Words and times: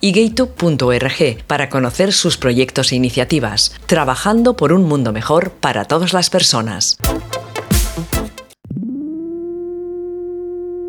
y 0.00 0.12
gaytube.org 0.12 1.44
para 1.46 1.68
conocer 1.68 2.12
sus 2.12 2.36
proyectos 2.36 2.92
e 2.92 2.96
iniciativas, 2.96 3.74
trabajando 3.86 4.56
por 4.56 4.72
un 4.72 4.84
mundo 4.84 5.12
mejor 5.12 5.50
para 5.52 5.84
todas 5.84 6.12
las 6.12 6.30
personas. 6.30 6.96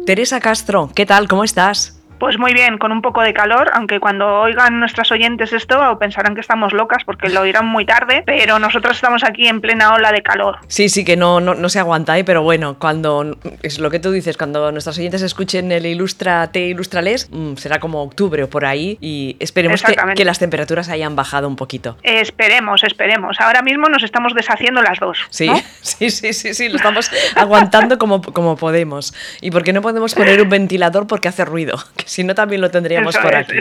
Teresa 0.05 0.40
Castro, 0.40 0.90
¿qué 0.95 1.05
tal? 1.05 1.27
¿Cómo 1.27 1.44
estás? 1.44 1.98
Pues 2.20 2.38
muy 2.38 2.54
bien, 2.54 2.78
con 2.78 2.91
un 2.91 3.02
poco 3.02 3.22
de 3.22 3.34
calor, 3.34 3.72
aunque 3.73 4.02
cuando 4.02 4.41
oigan 4.41 4.80
nuestras 4.80 5.09
oyentes 5.12 5.54
esto 5.54 5.98
pensarán 6.00 6.36
que 6.36 6.42
estamos 6.42 6.73
locas 6.73 7.04
porque 7.05 7.30
lo 7.30 7.42
oirán 7.42 7.66
muy 7.66 7.86
tarde, 7.86 8.23
pero 8.26 8.59
nosotros 8.59 8.98
estamos 8.98 9.23
aquí 9.23 9.48
en 9.48 9.62
plena 9.62 9.94
ola 9.94 10.12
de 10.12 10.22
calor. 10.22 10.58
Sí, 10.68 10.90
sí, 10.90 11.05
que 11.05 11.16
no, 11.16 11.40
no, 11.40 11.70
se 11.70 11.80
aguanta, 11.80 12.18
¿eh? 12.18 12.26
pero 12.26 12.44
bueno, 12.44 12.78
cuando 12.78 13.38
es 13.64 13.80
lo 13.80 13.90
que 13.90 14.00
tú 14.00 14.12
dices, 14.12 14.36
cuando 14.36 14.70
nuestros 14.73 14.98
oyentes 14.98 15.22
escuchen 15.22 15.72
el 15.72 15.86
Ilustra 15.86 16.52
Te 16.52 16.68
Ilustrales, 16.68 17.30
mm, 17.32 17.55
será 17.55 17.80
como 17.80 18.04
octubre 18.04 18.44
o 18.44 18.50
por 18.50 18.66
ahí 18.66 18.98
y 19.00 19.38
esperemos 19.40 19.81
que, 19.81 20.26
las 20.26 20.40
temperaturas 20.40 20.90
hayan 20.90 21.16
bajado 21.16 21.48
un 21.48 21.56
poquito. 21.56 21.98
Esperemos, 22.04 22.84
esperemos. 22.84 23.40
Ahora 23.40 23.62
mismo 23.62 23.88
nos 23.88 24.03
estamos 24.03 24.36
deshaciendo 24.36 24.81
las 24.81 25.00
dos. 25.00 25.17
Sí, 25.30 25.50
sí, 25.81 26.12
sí, 26.12 26.34
sí, 26.34 26.53
sí, 26.53 26.67
lo 26.67 26.75
estamos 26.75 27.09
aguantando 27.36 27.97
como, 27.97 28.22
como 28.22 28.58
podemos. 28.58 29.14
¿Y 29.40 29.52
por 29.52 29.64
qué 29.64 29.72
no 29.72 29.81
podemos 29.81 30.14
poner 30.14 30.42
un 30.42 30.50
ventilador? 30.50 31.08
Porque 31.08 31.30
hace 31.30 31.45
ruido. 31.45 31.78
si 32.10 32.24
no 32.24 32.34
también 32.34 32.60
lo 32.60 32.72
tendríamos 32.72 33.16
por 33.16 33.36
aquí. 33.36 33.60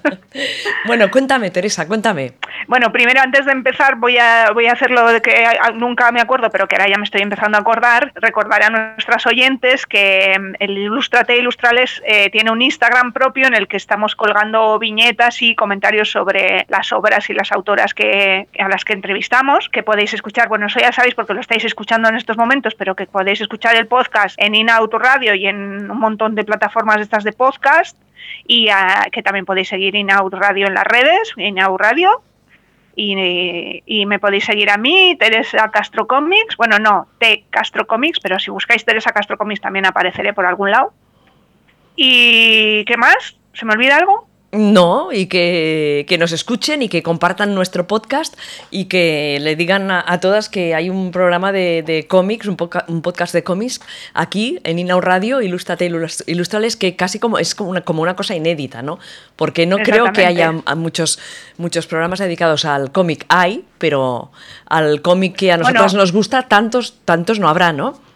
bueno, 0.86 1.10
cuéntame, 1.10 1.50
Teresa, 1.50 1.86
cuéntame. 1.88 2.34
Bueno, 2.68 2.92
primero 2.92 3.22
antes 3.22 3.46
de 3.46 3.52
empezar 3.52 3.96
voy 3.96 4.18
a, 4.18 4.50
voy 4.52 4.66
a 4.66 4.72
hacer 4.72 4.90
lo 4.90 5.10
de 5.10 5.22
que 5.22 5.46
nunca 5.76 6.12
me 6.12 6.20
acuerdo, 6.20 6.50
pero 6.50 6.68
que 6.68 6.76
ahora 6.76 6.90
ya 6.90 6.98
me 6.98 7.04
estoy 7.04 7.22
empezando 7.22 7.56
a 7.56 7.62
acordar. 7.62 8.12
Recordar 8.14 8.62
a 8.62 8.68
nuestras 8.68 9.26
oyentes 9.26 9.86
que 9.86 10.36
mm, 10.38 10.52
el 10.58 10.76
Ilustrate 10.76 11.38
Ilustrales 11.38 12.02
eh, 12.06 12.28
tiene 12.28 12.50
un 12.50 12.60
Instagram 12.60 13.14
propio 13.14 13.46
en 13.46 13.54
el 13.54 13.66
que 13.66 13.78
estamos 13.78 14.16
colgando 14.16 14.78
viñetas 14.78 15.40
y 15.40 15.54
comentarios 15.54 16.10
sobre 16.10 16.66
las 16.68 16.92
obras 16.92 17.30
y 17.30 17.32
las 17.32 17.52
autoras 17.52 17.94
que, 17.94 18.48
a 18.58 18.68
las 18.68 18.84
que 18.84 18.92
entrevistamos, 18.92 19.70
que 19.70 19.82
podéis 19.82 20.12
escuchar, 20.12 20.48
bueno, 20.48 20.66
eso 20.66 20.78
ya 20.78 20.92
sabéis 20.92 21.14
porque 21.14 21.32
lo 21.32 21.40
estáis 21.40 21.64
escuchando 21.64 22.10
en 22.10 22.16
estos 22.16 22.36
momentos, 22.36 22.74
pero 22.74 22.94
que 22.94 23.06
podéis 23.06 23.40
escuchar 23.40 23.76
el 23.76 23.86
podcast 23.86 24.34
en 24.38 24.54
Inauto 24.54 24.98
Radio 24.98 25.34
y 25.34 25.46
en 25.46 25.90
un 25.90 25.98
montón 25.98 26.34
de 26.34 26.44
plataformas 26.44 27.00
estas 27.00 27.24
de 27.24 27.32
podcast 27.32 27.61
y 28.46 28.68
ah, 28.68 29.06
que 29.10 29.22
también 29.22 29.44
podéis 29.44 29.68
seguir 29.68 29.94
Inaud 29.94 30.32
Radio 30.34 30.66
en 30.66 30.74
las 30.74 30.84
redes, 30.84 31.32
Inaud 31.36 31.78
Radio. 31.78 32.22
Y, 32.94 34.04
me 34.06 34.18
podéis 34.18 34.44
seguir 34.44 34.68
a 34.68 34.76
mí, 34.76 35.16
Teresa 35.18 35.70
Castro 35.70 36.06
Comics. 36.06 36.56
Bueno, 36.56 36.78
no, 36.78 37.08
T 37.18 37.44
Castro 37.48 37.86
Comics, 37.86 38.20
pero 38.20 38.38
si 38.38 38.50
buscáis 38.50 38.84
Teresa 38.84 39.12
Castro 39.12 39.38
Comics 39.38 39.62
también 39.62 39.86
apareceré 39.86 40.34
por 40.34 40.44
algún 40.44 40.70
lado. 40.70 40.92
¿Y 41.96 42.84
qué 42.84 42.96
más? 42.96 43.38
¿Se 43.54 43.64
me 43.64 43.72
olvida 43.72 43.96
algo? 43.96 44.28
No, 44.54 45.12
y 45.12 45.28
que, 45.28 46.16
nos 46.18 46.32
escuchen 46.32 46.82
y 46.82 46.90
que 46.90 47.02
compartan 47.02 47.54
nuestro 47.54 47.86
podcast 47.86 48.38
y 48.70 48.84
que 48.84 49.38
le 49.40 49.56
digan 49.56 49.90
a, 49.90 50.20
todas 50.20 50.50
que 50.50 50.74
hay 50.74 50.90
un 50.90 51.10
programa 51.10 51.52
de, 51.52 52.04
cómics, 52.06 52.46
un, 52.46 52.56
podcast 52.56 53.32
de 53.32 53.44
cómics 53.44 53.80
aquí 54.12 54.60
en 54.64 54.78
Inau 54.78 55.00
Radio, 55.00 55.40
Ilústrate 55.40 55.90
Ilustrales, 56.26 56.76
que 56.76 56.96
casi 56.96 57.18
como 57.18 57.38
es 57.38 57.54
como 57.54 57.70
una, 57.70 57.80
como 57.80 58.02
una 58.02 58.14
cosa 58.14 58.34
inédita, 58.34 58.82
¿no? 58.82 58.98
Porque 59.36 59.64
no 59.64 59.78
creo 59.78 60.12
que 60.12 60.26
haya 60.26 60.52
muchos, 60.76 61.18
muchos 61.56 61.86
programas 61.86 62.18
dedicados 62.18 62.66
al 62.66 62.92
cómic. 62.92 63.24
Hay, 63.30 63.64
pero 63.78 64.32
al 64.66 65.00
cómic 65.00 65.34
que 65.34 65.50
a 65.50 65.56
nosotros 65.56 65.94
nos 65.94 66.12
gusta, 66.12 66.48
tantos, 66.48 66.98
tantos 67.06 67.38
no 67.38 67.48
habrá, 67.48 67.72
¿no? 67.72 68.11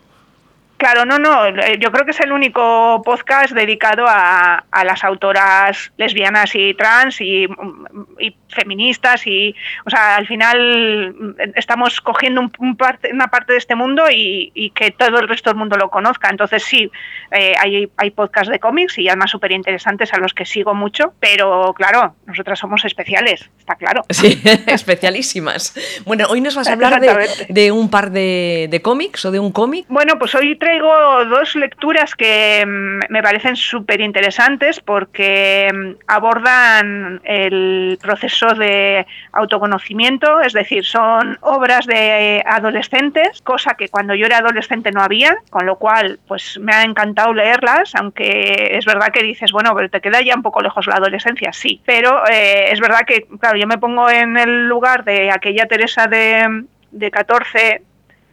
Claro, 0.76 1.06
no, 1.06 1.18
no, 1.18 1.46
eh, 1.46 1.78
yo 1.78 1.90
creo 1.90 2.04
que 2.04 2.10
es 2.10 2.20
el 2.20 2.32
único 2.32 3.00
podcast 3.02 3.54
dedicado 3.54 4.04
a, 4.06 4.64
las 4.84 5.04
autoras 5.04 5.90
lesbianas 5.96 6.54
y 6.54 6.74
trans 6.74 7.20
y, 7.20 7.48
feministas 8.48 9.26
y, 9.26 9.54
o 9.84 9.90
sea, 9.90 10.16
al 10.16 10.26
final 10.26 11.14
mm, 11.18 11.34
estamos 11.56 12.00
cogiendo 12.00 12.42
un, 12.58 12.76
parte, 12.76 13.10
una 13.12 13.28
parte 13.28 13.52
de 13.52 13.58
este 13.58 13.74
mundo 13.74 14.04
y, 14.10 14.72
que 14.74 14.90
todo 14.90 15.18
el 15.18 15.28
resto 15.28 15.50
del 15.50 15.58
mundo 15.58 15.76
lo 15.76 15.88
conozca. 15.88 16.28
Entonces 16.28 16.62
sí, 16.62 16.90
eh, 17.30 17.54
hay, 17.58 17.88
hay 17.96 18.10
podcasts 18.10 18.50
de 18.50 18.58
cómics 18.58 18.98
y 18.98 19.08
además 19.08 19.30
súper 19.30 19.52
interesantes 19.52 20.12
a 20.12 20.18
los 20.18 20.34
que 20.34 20.44
sigo 20.44 20.74
mucho, 20.74 21.14
pero 21.20 21.72
claro, 21.74 22.16
nosotras 22.26 22.58
somos 22.58 22.84
especiales, 22.84 23.50
está 23.58 23.76
claro. 23.76 24.02
Sí, 24.10 24.42
especialísimas. 24.66 25.74
Bueno, 26.04 26.26
hoy 26.28 26.40
nos 26.40 26.54
vas 26.54 26.68
a 26.68 26.72
hablar 26.72 27.00
de, 27.48 27.72
un 27.72 27.90
par 27.90 28.10
de, 28.10 28.68
de 28.70 28.82
cómics 28.82 29.24
o 29.24 29.30
de 29.30 29.38
un 29.38 29.52
cómic. 29.52 29.86
Bueno, 29.88 30.18
pues 30.18 30.34
hoy 30.34 30.56
traigo 30.66 31.24
dos 31.26 31.54
lecturas 31.54 32.16
que 32.16 32.64
mm, 32.66 33.12
me 33.12 33.22
parecen 33.22 33.54
súper 33.54 34.00
interesantes 34.00 34.80
porque 34.80 35.70
mm, 35.72 36.02
abordan 36.08 37.20
el 37.22 37.96
proceso 38.02 38.48
de 38.48 39.06
autoconocimiento, 39.32 40.40
es 40.40 40.52
decir, 40.52 40.84
son 40.84 41.38
obras 41.42 41.86
de 41.86 42.42
adolescentes, 42.44 43.42
cosa 43.42 43.74
que 43.74 43.88
cuando 43.88 44.16
yo 44.16 44.26
era 44.26 44.38
adolescente 44.38 44.90
no 44.90 45.02
había, 45.02 45.36
con 45.50 45.66
lo 45.66 45.76
cual 45.76 46.18
pues 46.26 46.58
me 46.58 46.74
ha 46.74 46.82
encantado 46.82 47.32
leerlas, 47.32 47.94
aunque 47.94 48.72
es 48.72 48.84
verdad 48.84 49.12
que 49.12 49.22
dices, 49.22 49.52
bueno, 49.52 49.72
pero 49.76 49.88
te 49.88 50.00
queda 50.00 50.20
ya 50.20 50.34
un 50.34 50.42
poco 50.42 50.62
lejos 50.62 50.88
la 50.88 50.96
adolescencia, 50.96 51.52
sí, 51.52 51.80
pero 51.86 52.26
eh, 52.28 52.72
es 52.72 52.80
verdad 52.80 53.06
que, 53.06 53.28
claro, 53.38 53.56
yo 53.56 53.68
me 53.68 53.78
pongo 53.78 54.10
en 54.10 54.36
el 54.36 54.66
lugar 54.66 55.04
de 55.04 55.30
aquella 55.30 55.66
Teresa 55.66 56.08
de, 56.08 56.64
de 56.90 57.10
14 57.12 57.82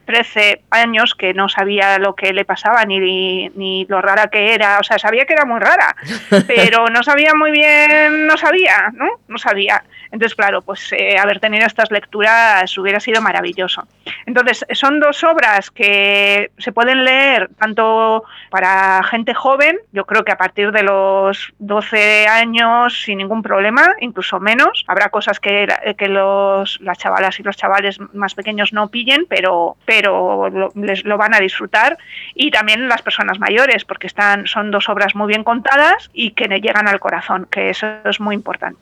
13 0.04 0.62
años 0.70 1.14
que 1.14 1.34
no 1.34 1.48
sabía 1.48 1.98
lo 1.98 2.14
que 2.14 2.32
le 2.32 2.44
pasaba 2.44 2.84
ni, 2.84 3.48
ni 3.50 3.86
lo 3.86 4.00
rara 4.00 4.28
que 4.28 4.54
era, 4.54 4.78
o 4.78 4.84
sea, 4.84 4.98
sabía 4.98 5.24
que 5.24 5.34
era 5.34 5.44
muy 5.44 5.60
rara, 5.60 5.96
pero 6.46 6.88
no 6.88 7.02
sabía 7.02 7.34
muy 7.34 7.50
bien, 7.50 8.26
no 8.26 8.36
sabía, 8.36 8.90
¿no? 8.94 9.06
No 9.28 9.38
sabía. 9.38 9.84
Entonces, 10.14 10.36
claro, 10.36 10.62
pues 10.62 10.92
eh, 10.92 11.18
haber 11.18 11.40
tenido 11.40 11.66
estas 11.66 11.90
lecturas 11.90 12.78
hubiera 12.78 13.00
sido 13.00 13.20
maravilloso. 13.20 13.88
Entonces, 14.26 14.64
son 14.72 15.00
dos 15.00 15.24
obras 15.24 15.72
que 15.72 16.52
se 16.56 16.70
pueden 16.70 17.04
leer 17.04 17.50
tanto 17.58 18.22
para 18.48 19.02
gente 19.02 19.34
joven, 19.34 19.76
yo 19.90 20.04
creo 20.04 20.24
que 20.24 20.30
a 20.30 20.38
partir 20.38 20.70
de 20.70 20.84
los 20.84 21.52
12 21.58 22.28
años 22.28 23.02
sin 23.02 23.18
ningún 23.18 23.42
problema, 23.42 23.94
incluso 24.00 24.38
menos. 24.38 24.84
Habrá 24.86 25.08
cosas 25.08 25.40
que, 25.40 25.66
que 25.98 26.08
los, 26.08 26.80
las 26.80 26.98
chavalas 26.98 27.40
y 27.40 27.42
los 27.42 27.56
chavales 27.56 27.98
más 28.12 28.34
pequeños 28.34 28.72
no 28.72 28.88
pillen, 28.88 29.26
pero, 29.28 29.76
pero 29.84 29.93
lo, 30.02 30.70
les, 30.74 31.04
lo 31.04 31.16
van 31.16 31.34
a 31.34 31.40
disfrutar. 31.40 31.98
Y 32.34 32.50
también 32.50 32.88
las 32.88 33.02
personas 33.02 33.38
mayores, 33.38 33.84
porque 33.84 34.06
están, 34.06 34.46
son 34.46 34.70
dos 34.70 34.88
obras 34.88 35.14
muy 35.14 35.28
bien 35.28 35.44
contadas 35.44 36.10
y 36.12 36.32
que 36.32 36.46
le 36.46 36.60
llegan 36.60 36.88
al 36.88 37.00
corazón, 37.00 37.46
que 37.50 37.70
eso 37.70 37.86
es 38.04 38.20
muy 38.20 38.34
importante. 38.34 38.78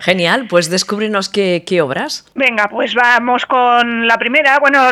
Genial, 0.00 0.46
pues 0.48 0.70
descubrirnos 0.70 1.28
qué, 1.28 1.62
obras. 1.82 2.26
Venga, 2.34 2.68
pues 2.68 2.94
vamos 2.94 3.46
con 3.46 4.06
la 4.06 4.18
primera. 4.18 4.58
Bueno, 4.58 4.88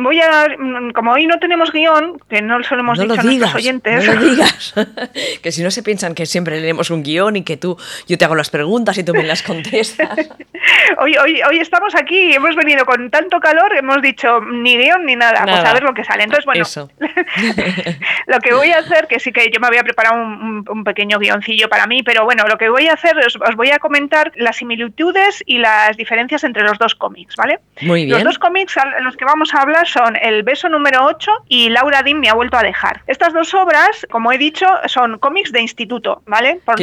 voy 0.00 0.20
a. 0.20 0.46
Como 0.94 1.12
hoy 1.12 1.26
no 1.26 1.38
tenemos 1.38 1.70
guion, 1.70 2.18
que 2.28 2.40
no 2.40 2.62
se 2.62 2.74
lo 2.74 2.80
hemos 2.80 2.98
dicho 2.98 3.20
a 3.20 3.22
nuestros 3.22 3.54
oyentes. 3.54 4.06
No 4.06 4.14
lo 4.14 4.20
digas. 4.30 4.74
que 5.42 5.52
si 5.52 5.62
no 5.62 5.70
se 5.70 5.82
piensan 5.82 6.14
que 6.14 6.26
siempre 6.26 6.60
leemos 6.60 6.90
un 6.90 7.02
guion 7.02 7.36
y 7.36 7.42
que 7.42 7.56
tú, 7.56 7.76
yo 8.06 8.18
te 8.18 8.24
hago 8.24 8.34
las 8.34 8.50
preguntas 8.50 8.96
y 8.98 9.04
tú 9.04 9.12
me 9.12 9.22
las 9.22 9.42
contestas. 9.42 10.08
hoy, 10.98 11.16
hoy, 11.16 11.40
hoy 11.48 11.58
estamos 11.58 11.94
aquí, 11.94 12.32
hemos 12.32 12.56
venido 12.56 12.84
con 12.84 13.10
tanto 13.10 13.40
calor, 13.40 13.74
hemos 13.76 14.00
dicho 14.02 14.40
ni 14.40 14.76
guion 14.76 14.93
ni 15.02 15.16
nada. 15.16 15.42
Pues 15.44 15.64
a 15.64 15.72
ver 15.72 15.82
lo 15.82 15.94
que 15.94 16.04
sale. 16.04 16.24
Entonces, 16.24 16.44
bueno, 16.44 16.64
lo 18.26 18.38
que 18.40 18.54
voy 18.54 18.70
a 18.70 18.78
hacer, 18.78 19.06
que 19.06 19.20
sí 19.20 19.32
que 19.32 19.50
yo 19.52 19.60
me 19.60 19.66
había 19.66 19.82
preparado 19.82 20.16
un, 20.16 20.64
un, 20.68 20.84
pequeño 20.84 21.18
guioncillo 21.18 21.68
para 21.68 21.86
mí, 21.86 22.02
pero 22.02 22.24
bueno, 22.24 22.44
lo 22.48 22.58
que 22.58 22.68
voy 22.68 22.88
a 22.88 22.94
hacer 22.94 23.18
es 23.18 23.36
os 23.36 23.56
voy 23.56 23.70
a 23.70 23.78
comentar 23.78 24.32
la 24.36 24.52
similitud 24.52 25.14
y 25.46 25.58
las 25.58 25.96
diferencias 25.96 26.44
entre 26.44 26.62
los 26.62 26.78
dos 26.78 26.94
cómics, 26.94 27.36
¿vale? 27.36 27.60
Muy 27.82 28.06
bien. 28.06 28.18
Los 28.18 28.24
dos 28.24 28.38
cómics 28.38 28.76
en 28.76 29.04
los 29.04 29.16
que 29.16 29.24
vamos 29.24 29.54
a 29.54 29.60
hablar 29.60 29.86
son 29.86 30.16
El 30.16 30.42
beso 30.42 30.68
número 30.68 31.04
8 31.04 31.30
y 31.48 31.68
Laura 31.70 32.02
Dean 32.02 32.20
me 32.20 32.28
ha 32.28 32.34
vuelto 32.34 32.56
a 32.56 32.62
dejar. 32.62 33.02
Estas 33.06 33.32
dos 33.32 33.54
obras, 33.54 34.06
como 34.10 34.32
he 34.32 34.38
dicho, 34.38 34.66
son 34.86 35.18
cómics 35.18 35.52
de 35.52 35.60
instituto, 35.60 36.22
¿vale? 36.26 36.60
Por, 36.64 36.78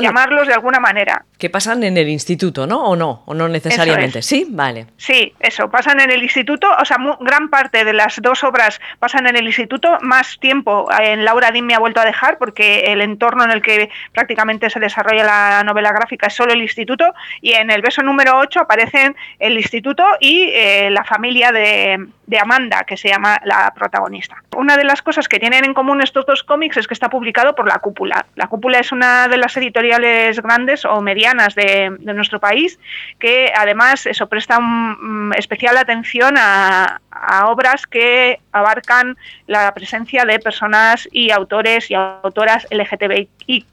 llamarlos 0.00 0.46
de 0.46 0.54
alguna 0.54 0.80
manera. 0.80 1.24
Que 1.38 1.50
pasan 1.50 1.82
en 1.82 1.96
el 1.96 2.08
instituto, 2.08 2.66
¿no? 2.66 2.84
¿O 2.84 2.96
no? 2.96 3.22
¿O 3.26 3.34
no 3.34 3.48
necesariamente? 3.48 4.22
Sí, 4.22 4.46
vale. 4.48 4.86
Sí, 4.96 5.34
eso, 5.40 5.68
pasan 5.70 6.00
en 6.00 6.10
el 6.10 6.22
instituto, 6.22 6.68
o 6.80 6.84
sea, 6.84 6.96
gran 7.20 7.45
parte 7.48 7.84
de 7.84 7.92
las 7.92 8.20
dos 8.22 8.44
obras 8.44 8.80
pasan 8.98 9.26
en 9.26 9.36
el 9.36 9.46
instituto, 9.46 9.98
más 10.00 10.38
tiempo 10.38 10.88
en 11.00 11.24
Laura 11.24 11.50
Dean 11.50 11.66
me 11.66 11.74
ha 11.74 11.78
vuelto 11.78 12.00
a 12.00 12.04
dejar 12.04 12.38
porque 12.38 12.80
el 12.86 13.00
entorno 13.00 13.44
en 13.44 13.50
el 13.50 13.62
que 13.62 13.90
prácticamente 14.12 14.70
se 14.70 14.80
desarrolla 14.80 15.24
la 15.24 15.64
novela 15.64 15.92
gráfica 15.92 16.26
es 16.26 16.34
solo 16.34 16.52
el 16.52 16.62
instituto 16.62 17.14
y 17.40 17.52
en 17.52 17.70
el 17.70 17.82
beso 17.82 18.02
número 18.02 18.36
8 18.38 18.60
aparecen 18.60 19.16
el 19.38 19.56
instituto 19.56 20.04
y 20.20 20.50
eh, 20.52 20.90
la 20.90 21.04
familia 21.04 21.52
de, 21.52 22.06
de 22.26 22.38
Amanda, 22.38 22.84
que 22.84 22.96
se 22.96 23.08
llama 23.08 23.40
la 23.44 23.72
protagonista. 23.74 24.42
Una 24.56 24.76
de 24.76 24.84
las 24.84 25.02
cosas 25.02 25.28
que 25.28 25.38
tienen 25.38 25.64
en 25.64 25.74
común 25.74 26.02
estos 26.02 26.26
dos 26.26 26.42
cómics 26.42 26.76
es 26.76 26.86
que 26.86 26.94
está 26.94 27.08
publicado 27.08 27.54
por 27.54 27.68
La 27.68 27.78
Cúpula. 27.78 28.26
La 28.34 28.48
Cúpula 28.48 28.80
es 28.80 28.90
una 28.90 29.28
de 29.28 29.36
las 29.36 29.56
editoriales 29.56 30.40
grandes 30.40 30.84
o 30.84 31.00
medianas 31.00 31.54
de, 31.54 31.90
nuestro 32.00 32.40
país, 32.40 32.78
que 33.18 33.52
además 33.54 34.06
eso 34.06 34.28
presta 34.28 34.58
mm, 34.60 35.34
especial 35.34 35.76
atención 35.76 36.34
a, 36.38 37.00
obras 37.48 37.86
que 37.86 38.40
abarcan 38.58 39.16
la 39.46 39.72
presencia 39.74 40.24
de 40.24 40.38
personas 40.38 41.08
y 41.12 41.30
autores 41.30 41.90
y 41.90 41.94
autoras 41.94 42.66
LGTBIQ+, 42.70 43.64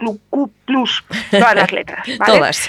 todas 1.32 1.56
las 1.56 1.72
letras. 1.72 2.08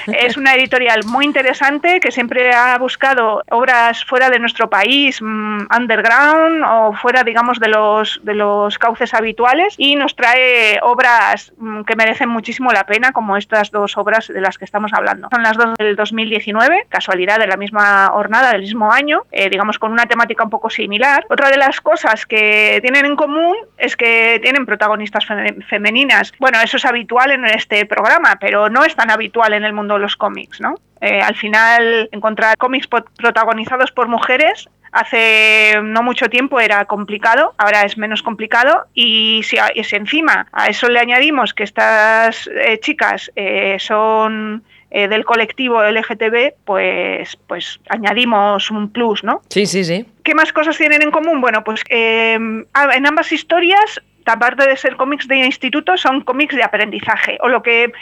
Es 0.07 0.37
una 0.37 0.55
editorial 0.55 1.05
muy 1.05 1.25
interesante 1.25 2.01
que 2.01 2.11
siempre 2.11 2.53
ha 2.55 2.77
buscado 2.79 3.43
obras 3.51 4.05
fuera 4.05 4.31
de 4.31 4.39
nuestro 4.39 4.69
país, 4.69 5.21
mm, 5.21 5.67
underground 5.77 6.65
o 6.67 6.93
fuera, 6.95 7.25
digamos, 7.25 7.59
de 7.61 7.69
los, 7.69 8.21
de 8.23 8.35
los 8.35 8.79
cauces 8.79 9.15
habituales 9.15 9.75
y 9.79 9.97
nos 9.97 10.17
trae 10.17 10.79
obras 10.83 11.53
mm, 11.57 11.83
que 11.83 11.97
merecen 11.97 12.29
muchísimo 12.29 12.73
la 12.73 12.85
pena, 12.85 13.13
como 13.13 13.37
estas 13.37 13.71
dos 13.71 13.97
obras 13.97 14.29
de 14.29 14.41
las 14.41 14.59
que 14.59 14.65
estamos 14.65 14.93
hablando. 14.93 15.29
Son 15.33 15.43
las 15.43 15.57
dos 15.57 15.75
del 15.79 15.97
2019, 15.97 16.87
casualidad 16.89 17.39
de 17.39 17.47
la 17.47 17.57
misma 17.57 18.09
jornada, 18.13 18.53
del 18.53 18.63
mismo 18.63 18.93
año, 18.93 19.23
eh, 19.33 19.49
digamos 19.51 19.79
con 19.79 19.93
una 19.93 20.07
temática 20.07 20.45
un 20.45 20.51
poco 20.51 20.71
similar. 20.71 21.25
Otra 21.29 21.51
de 21.51 21.57
las 21.57 21.81
cosas 21.81 22.04
que 22.27 22.79
tienen 22.83 23.07
en 23.07 23.17
común 23.17 23.57
es 23.79 23.97
que 23.97 24.39
tienen 24.43 24.67
protagonistas 24.67 25.27
femeninas. 25.69 26.33
Bueno, 26.39 26.61
eso 26.63 26.77
es 26.77 26.85
habitual 26.85 27.31
en 27.31 27.45
este 27.45 27.87
programa, 27.87 28.37
pero 28.41 28.69
no 28.69 28.85
es 28.85 28.95
tan 28.95 29.11
habitual 29.11 29.55
en 29.55 29.65
el 29.65 29.73
mundo 29.73 29.95
de 29.95 30.01
los 30.01 30.17
cómics, 30.17 30.61
¿no? 30.61 30.75
Eh, 31.01 31.21
al 31.21 31.35
final, 31.35 32.09
encontrar 32.13 32.57
cómics 32.57 32.87
protagonizados 32.87 33.93
por 33.93 34.09
mujeres 34.09 34.69
hace 34.95 35.81
no 35.83 36.03
mucho 36.03 36.31
tiempo 36.31 36.61
era 36.61 36.85
complicado, 36.85 37.53
ahora 37.59 37.83
es 37.83 37.99
menos 37.99 38.23
complicado 38.23 38.87
y 38.95 39.43
si, 39.43 39.57
encima 39.97 40.47
a 40.53 40.69
eso 40.69 40.89
le 40.89 41.01
añadimos 41.01 41.53
que 41.53 41.65
estas 41.65 42.47
eh, 42.47 42.79
chicas 42.81 43.31
eh, 43.35 43.77
son 43.81 44.63
eh, 44.97 45.09
del 45.09 45.25
colectivo 45.25 45.83
LGTB, 45.83 46.55
pues, 46.65 47.37
pues 47.49 47.81
añadimos 47.89 48.71
un 48.71 48.91
plus, 48.91 49.25
¿no? 49.25 49.43
Sí, 49.49 49.67
sí, 49.67 49.83
sí. 49.83 50.07
¿Qué 50.23 50.37
más 50.37 50.53
cosas 50.53 50.79
tienen 50.79 51.03
en 51.03 51.11
común? 51.11 51.41
Bueno, 51.41 51.65
pues 51.65 51.83
en 51.91 52.67
ambas 53.05 53.33
historias 53.33 54.01
aparte 54.33 54.69
de 54.69 54.77
ser 54.77 54.97
cómics 54.97 55.29
de 55.29 55.37
instituto, 55.37 55.97
son 55.97 56.23
cómics 56.23 56.55
de 56.55 56.63
aprendizaje, 56.63 57.39
o 57.41 57.49
lo 57.49 57.63
que 57.63 57.93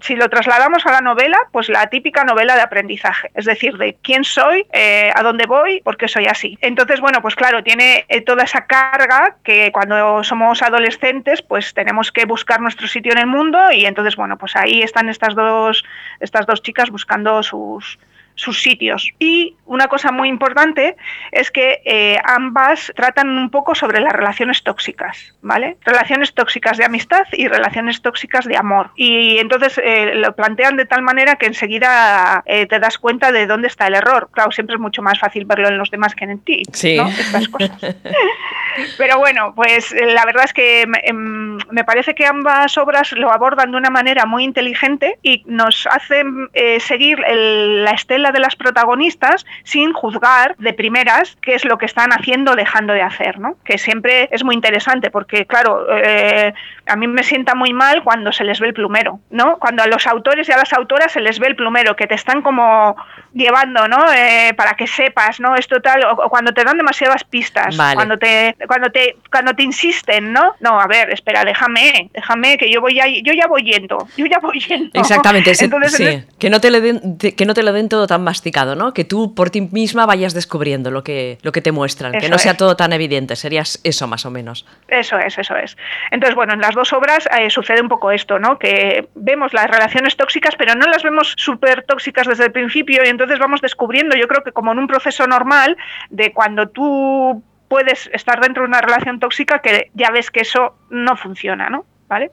si 0.00 0.14
lo 0.14 0.28
trasladamos 0.28 0.86
a 0.86 0.92
la 0.92 1.00
novela, 1.00 1.36
pues 1.52 1.68
la 1.68 1.88
típica 1.88 2.24
novela 2.24 2.54
de 2.54 2.62
aprendizaje, 2.62 3.30
es 3.34 3.44
decir, 3.44 3.76
de 3.76 3.96
quién 4.02 4.24
soy, 4.24 4.66
eh, 4.72 5.10
a 5.14 5.22
dónde 5.22 5.46
voy, 5.46 5.80
por 5.82 5.96
qué 5.96 6.06
soy 6.06 6.26
así. 6.26 6.56
Entonces, 6.60 7.00
bueno, 7.00 7.20
pues 7.20 7.34
claro, 7.34 7.64
tiene 7.64 8.04
eh, 8.08 8.20
toda 8.20 8.44
esa 8.44 8.66
carga 8.66 9.36
que 9.42 9.72
cuando 9.72 10.22
somos 10.22 10.62
adolescentes, 10.62 11.42
pues 11.42 11.74
tenemos 11.74 12.12
que 12.12 12.24
buscar 12.24 12.60
nuestro 12.60 12.86
sitio 12.86 13.12
en 13.12 13.18
el 13.18 13.26
mundo 13.26 13.58
y 13.72 13.84
entonces, 13.84 14.16
bueno, 14.16 14.38
pues 14.38 14.54
ahí 14.56 14.82
están 14.82 15.08
estas 15.08 15.34
dos, 15.34 15.84
estas 16.20 16.46
dos 16.46 16.62
chicas 16.62 16.90
buscando 16.90 17.42
sus, 17.42 17.98
sus 18.34 18.62
sitios. 18.62 19.10
Y 19.18 19.56
una 19.66 19.88
cosa 19.88 20.10
muy 20.10 20.28
importante 20.28 20.96
es 21.30 21.50
que 21.50 21.82
eh, 21.84 22.18
ambas 22.24 22.92
tratan 22.96 23.28
un 23.28 23.50
poco 23.50 23.74
sobre 23.74 24.00
las 24.00 24.12
relaciones 24.12 24.62
tóxicas, 24.62 25.34
¿vale? 25.42 25.76
Relaciones 25.84 26.34
tóxicas 26.34 26.78
de 26.78 26.84
amistad 26.84 27.24
y 27.32 27.48
relaciones 27.48 28.00
tóxicas 28.00 28.46
de 28.46 28.56
amor. 28.56 28.90
Y 28.96 29.38
entonces 29.38 29.78
eh, 29.84 30.14
lo 30.14 30.34
plantean 30.34 30.76
de 30.76 30.86
tal 30.86 31.02
manera 31.02 31.36
que 31.36 31.46
enseguida 31.46 32.42
eh, 32.46 32.66
te 32.66 32.80
das 32.80 32.98
cuenta 32.98 33.30
de 33.30 33.46
dónde 33.46 33.68
está 33.68 33.86
el 33.86 33.94
error. 33.94 34.30
Claro, 34.32 34.50
siempre 34.52 34.74
es 34.74 34.80
mucho 34.80 35.02
más 35.02 35.18
fácil 35.18 35.44
verlo 35.44 35.68
en 35.68 35.76
los 35.76 35.90
demás 35.90 36.14
que 36.14 36.24
en 36.24 36.40
ti, 36.40 36.62
sí. 36.72 36.98
Estas 36.98 37.48
cosas. 37.48 37.78
Pero 38.98 39.18
bueno, 39.18 39.52
pues 39.54 39.92
la 39.92 40.24
verdad 40.24 40.44
es 40.44 40.52
que 40.52 40.82
em, 41.02 41.58
me 41.70 41.84
parece 41.84 42.14
que 42.14 42.24
ambas 42.24 42.78
obras 42.78 43.12
lo 43.12 43.30
abordan 43.30 43.72
de 43.72 43.76
una 43.76 43.90
manera 43.90 44.26
muy 44.26 44.44
inteligente 44.44 45.18
y 45.22 45.42
nos 45.46 45.86
hacen 45.86 46.48
seguir 46.78 47.18
la 47.18 47.90
estela 47.90 48.29
de 48.32 48.40
las 48.40 48.56
protagonistas 48.56 49.46
sin 49.64 49.92
juzgar 49.92 50.56
de 50.58 50.72
primeras 50.72 51.36
qué 51.42 51.54
es 51.54 51.64
lo 51.64 51.78
que 51.78 51.86
están 51.86 52.12
haciendo 52.12 52.52
o 52.52 52.56
dejando 52.56 52.92
de 52.92 53.02
hacer, 53.02 53.38
¿no? 53.38 53.56
Que 53.64 53.78
siempre 53.78 54.28
es 54.32 54.44
muy 54.44 54.54
interesante 54.54 55.10
porque, 55.10 55.46
claro, 55.46 55.86
eh, 55.92 56.52
a 56.86 56.96
mí 56.96 57.06
me 57.06 57.22
sienta 57.22 57.54
muy 57.54 57.72
mal 57.72 58.02
cuando 58.02 58.32
se 58.32 58.44
les 58.44 58.60
ve 58.60 58.68
el 58.68 58.74
plumero, 58.74 59.20
¿no? 59.30 59.58
Cuando 59.58 59.82
a 59.82 59.86
los 59.86 60.06
autores 60.06 60.48
y 60.48 60.52
a 60.52 60.56
las 60.56 60.72
autoras 60.72 61.12
se 61.12 61.20
les 61.20 61.38
ve 61.38 61.48
el 61.48 61.56
plumero, 61.56 61.96
que 61.96 62.06
te 62.06 62.14
están 62.14 62.42
como 62.42 62.96
llevando, 63.32 63.86
¿no? 63.88 64.12
Eh, 64.12 64.52
para 64.56 64.74
que 64.74 64.86
sepas, 64.86 65.40
¿no? 65.40 65.54
Esto 65.54 65.80
tal, 65.80 66.04
o, 66.04 66.28
cuando 66.28 66.52
te 66.52 66.64
dan 66.64 66.76
demasiadas 66.76 67.24
pistas, 67.24 67.76
cuando 67.76 68.18
te, 68.18 68.56
cuando 68.66 68.90
te, 68.90 69.16
cuando 69.30 69.54
te 69.54 69.62
insisten, 69.62 70.32
¿no? 70.32 70.54
No, 70.60 70.80
a 70.80 70.86
ver, 70.86 71.10
espera, 71.10 71.44
déjame, 71.44 72.10
déjame, 72.12 72.58
que 72.58 72.70
yo 72.70 72.80
voy 72.80 72.94
ya, 72.94 73.06
yo 73.06 73.32
ya 73.32 73.46
voy 73.46 73.62
yendo, 73.62 74.08
yo 74.16 74.26
ya 74.26 74.38
voy 74.38 74.60
yendo. 74.60 74.90
Exactamente, 74.94 75.52
Entonces, 75.60 75.94
sí. 75.94 76.24
que 76.38 76.50
no 76.50 76.60
te 76.60 76.70
le 76.70 76.80
den, 76.80 77.18
que 77.18 77.46
no 77.46 77.54
te 77.54 77.62
lo 77.62 77.72
den 77.72 77.88
todo 77.88 78.06
tan 78.10 78.24
masticado, 78.24 78.74
¿no? 78.74 78.92
Que 78.92 79.04
tú 79.04 79.36
por 79.36 79.50
ti 79.50 79.60
misma 79.60 80.04
vayas 80.04 80.34
descubriendo 80.34 80.90
lo 80.90 81.04
que, 81.04 81.38
lo 81.42 81.52
que 81.52 81.62
te 81.62 81.70
muestran, 81.70 82.10
que 82.18 82.28
no 82.28 82.38
sea 82.38 82.56
todo 82.56 82.74
tan 82.74 82.92
evidente, 82.92 83.36
serías 83.36 83.80
eso 83.84 84.08
más 84.08 84.26
o 84.26 84.32
menos. 84.32 84.66
Eso 84.88 85.16
es, 85.16 85.38
eso 85.38 85.54
es. 85.54 85.76
Entonces, 86.10 86.34
bueno, 86.34 86.54
en 86.54 86.60
las 86.60 86.74
dos 86.74 86.92
obras 86.92 87.28
eh, 87.38 87.48
sucede 87.50 87.80
un 87.80 87.88
poco 87.88 88.10
esto, 88.10 88.40
¿no? 88.40 88.58
Que 88.58 89.08
vemos 89.14 89.54
las 89.54 89.70
relaciones 89.70 90.16
tóxicas, 90.16 90.56
pero 90.56 90.74
no 90.74 90.86
las 90.86 91.04
vemos 91.04 91.34
súper 91.36 91.84
tóxicas 91.84 92.26
desde 92.26 92.46
el 92.46 92.50
principio 92.50 93.04
y 93.04 93.08
entonces 93.08 93.38
vamos 93.38 93.60
descubriendo, 93.60 94.16
yo 94.16 94.26
creo 94.26 94.42
que 94.42 94.50
como 94.50 94.72
en 94.72 94.80
un 94.80 94.88
proceso 94.88 95.28
normal 95.28 95.76
de 96.08 96.32
cuando 96.32 96.68
tú 96.68 97.44
puedes 97.68 98.10
estar 98.12 98.40
dentro 98.40 98.64
de 98.64 98.70
una 98.70 98.80
relación 98.80 99.20
tóxica 99.20 99.60
que 99.60 99.92
ya 99.94 100.10
ves 100.10 100.32
que 100.32 100.40
eso 100.40 100.74
no 100.90 101.16
funciona, 101.16 101.70
¿no? 101.70 101.84
¿Vale? 102.08 102.32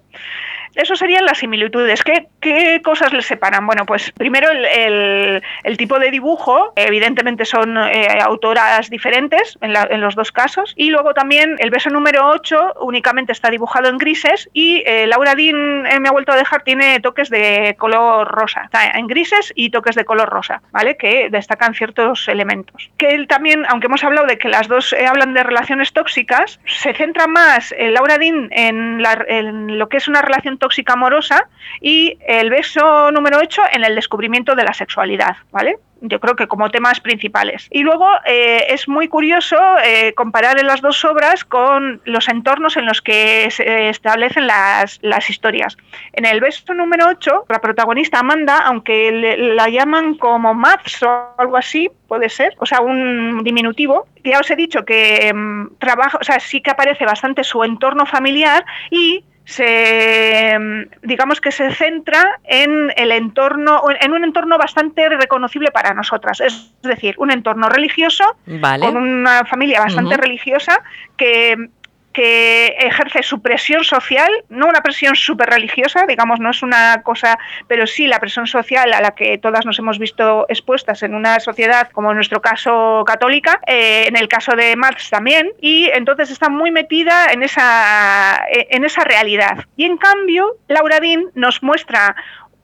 Eso 0.78 0.96
serían 0.96 1.26
las 1.26 1.40
similitudes. 1.40 2.04
¿Qué, 2.04 2.28
qué 2.40 2.82
cosas 2.84 3.12
les 3.12 3.26
separan? 3.26 3.66
Bueno, 3.66 3.84
pues 3.88 4.12
primero 4.12 4.48
el, 4.52 5.42
el, 5.64 5.78
tipo 5.78 5.98
de 5.98 6.12
dibujo, 6.12 6.72
evidentemente 6.76 7.46
son 7.46 7.78
eh, 7.78 8.20
autoras 8.22 8.88
diferentes 8.92 9.58
en, 9.62 9.74
en, 9.76 10.02
los 10.02 10.14
dos 10.14 10.32
casos, 10.32 10.76
y 10.78 10.92
luego 10.92 11.16
también 11.16 11.56
el 11.58 11.72
beso 11.72 11.90
número 11.90 12.28
8 12.30 12.76
únicamente 12.82 13.32
está 13.32 13.50
dibujado 13.50 13.90
en 13.90 13.98
grises 13.98 14.50
y 14.54 14.84
eh, 14.86 15.08
Laura 15.08 15.34
Dean 15.34 15.88
eh, 15.88 16.00
me 16.00 16.10
ha 16.10 16.12
vuelto 16.12 16.32
a 16.32 16.36
dejar, 16.36 16.62
tiene 16.62 17.00
toques 17.00 17.32
de 17.32 17.76
color 17.80 18.28
rosa, 18.28 18.66
está 18.66 18.86
en 18.86 19.08
grises 19.08 19.52
y 19.56 19.72
toques 19.72 19.96
de 19.96 20.06
color 20.06 20.30
rosa, 20.30 20.62
¿vale? 20.72 20.96
Que 20.96 21.30
destacan 21.32 21.74
ciertos 21.74 22.28
elementos. 22.28 22.92
Que 22.98 23.16
él 23.16 23.28
también, 23.28 23.66
aunque 23.68 23.88
hemos 23.88 24.04
hablado 24.04 24.28
de 24.28 24.38
que 24.38 24.48
las 24.48 24.68
dos 24.68 24.94
hablan 24.94 25.34
de 25.34 25.42
relaciones 25.42 25.92
tóxicas, 25.92 26.60
se 26.66 26.94
centra 26.94 27.26
más 27.26 27.74
Laura 27.80 28.20
Dean 28.20 28.50
en, 28.52 29.04
en 29.28 29.80
lo 29.80 29.90
que 29.90 29.98
es 29.98 30.08
una 30.08 30.22
relación 30.22 30.60
tóxica 30.60 30.67
amorosa 30.88 31.48
y 31.82 32.18
el 32.28 32.50
beso 32.50 33.12
número 33.12 33.40
8 33.40 33.62
en 33.74 33.84
el 33.84 33.96
descubrimiento 33.96 34.56
de 34.56 34.64
la 34.64 34.74
sexualidad, 34.74 35.38
¿vale? 35.52 35.78
yo 36.02 36.20
creo 36.20 36.36
que 36.36 36.48
como 36.48 36.70
temas 36.70 37.00
principales. 37.00 37.68
Y 37.72 37.84
luego 37.84 38.08
eh, 38.26 38.66
es 38.70 38.88
muy 38.88 39.08
curioso 39.08 39.58
eh, 39.84 40.14
comparar 40.14 40.60
en 40.60 40.68
las 40.68 40.82
dos 40.82 41.04
obras 41.06 41.44
con 41.44 42.02
los 42.06 42.28
entornos 42.28 42.78
en 42.78 42.86
los 42.86 43.02
que 43.02 43.50
se 43.52 43.90
establecen 43.90 44.48
las, 44.48 45.00
las 45.02 45.30
historias. 45.30 45.78
En 46.14 46.26
el 46.26 46.40
beso 46.40 46.74
número 46.74 47.08
8, 47.10 47.46
la 47.50 47.60
protagonista 47.60 48.20
Amanda, 48.20 48.60
aunque 48.60 49.12
la 49.12 49.70
llaman 49.70 50.16
como 50.16 50.54
Maths 50.54 51.04
o 51.04 51.34
algo 51.38 51.58
así, 51.58 51.90
puede 52.08 52.30
ser, 52.30 52.56
o 52.60 52.66
sea, 52.66 52.82
un 52.82 53.44
diminutivo, 53.44 54.08
ya 54.24 54.40
os 54.40 54.50
he 54.50 54.56
dicho 54.56 54.86
que 54.86 55.32
mm, 55.34 55.78
trabaja, 55.80 56.18
o 56.20 56.24
sea, 56.24 56.40
sí 56.40 56.62
que 56.62 56.72
aparece 56.72 57.06
bastante 57.06 57.44
su 57.44 57.64
entorno 57.64 58.06
familiar 58.06 58.66
y 58.92 59.24
se 59.48 60.58
digamos 61.04 61.40
que 61.40 61.54
se 61.54 61.72
centra 61.74 62.42
en 62.44 62.92
el 62.98 63.14
entorno 63.14 63.82
en 63.98 64.12
un 64.12 64.26
entorno 64.26 64.58
bastante 64.58 65.08
reconocible 65.08 65.72
para 65.72 65.94
nosotras. 65.94 66.42
Es 66.42 66.74
decir 66.84 67.16
un 67.18 67.32
entorno 67.32 67.70
religioso 67.70 68.26
con 68.46 68.98
una 68.98 69.46
familia 69.46 69.80
bastante 69.80 70.18
religiosa 70.18 70.84
que 71.16 71.70
que 72.18 72.76
ejerce 72.80 73.22
su 73.22 73.44
presión 73.44 73.84
social, 73.84 74.32
no 74.50 74.66
una 74.66 74.82
presión 74.82 75.16
súper 75.16 75.52
religiosa, 75.52 76.08
digamos, 76.08 76.40
no 76.40 76.50
es 76.50 76.64
una 76.64 77.04
cosa, 77.04 77.38
pero 77.68 77.86
sí 77.86 78.08
la 78.08 78.20
presión 78.20 78.48
social 78.48 78.92
a 78.92 79.02
la 79.02 79.12
que 79.12 79.38
todas 79.38 79.68
nos 79.68 79.78
hemos 79.78 80.00
visto 80.00 80.48
expuestas 80.50 81.04
en 81.04 81.14
una 81.14 81.40
sociedad, 81.40 81.92
como 81.92 82.10
en 82.10 82.16
nuestro 82.16 82.42
caso 82.42 83.04
católica, 83.06 83.62
eh, 83.68 84.06
en 84.08 84.18
el 84.18 84.28
caso 84.28 84.54
de 84.56 84.76
Marx 84.76 85.12
también, 85.12 85.52
y 85.62 85.92
entonces 85.94 86.32
está 86.32 86.50
muy 86.50 86.72
metida 86.72 87.28
en 87.32 87.44
esa, 87.44 88.44
en 88.50 88.84
esa 88.84 89.04
realidad. 89.04 89.66
Y 89.76 89.86
en 89.86 89.98
cambio, 89.98 90.58
Laura 90.68 91.00
Dean 91.00 91.26
nos 91.36 91.62
muestra 91.62 92.16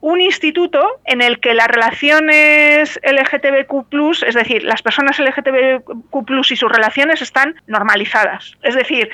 un 0.04 0.20
instituto 0.20 1.00
en 1.06 1.22
el 1.22 1.40
que 1.40 1.54
las 1.54 1.66
relaciones 1.66 3.00
LGTBQ, 3.02 4.22
es 4.26 4.34
decir, 4.34 4.62
las 4.62 4.82
personas 4.82 5.18
LGTBQ 5.18 6.50
y 6.50 6.56
sus 6.56 6.70
relaciones 6.70 7.22
están 7.22 7.54
normalizadas. 7.66 8.52
Es 8.62 8.74
decir, 8.74 9.08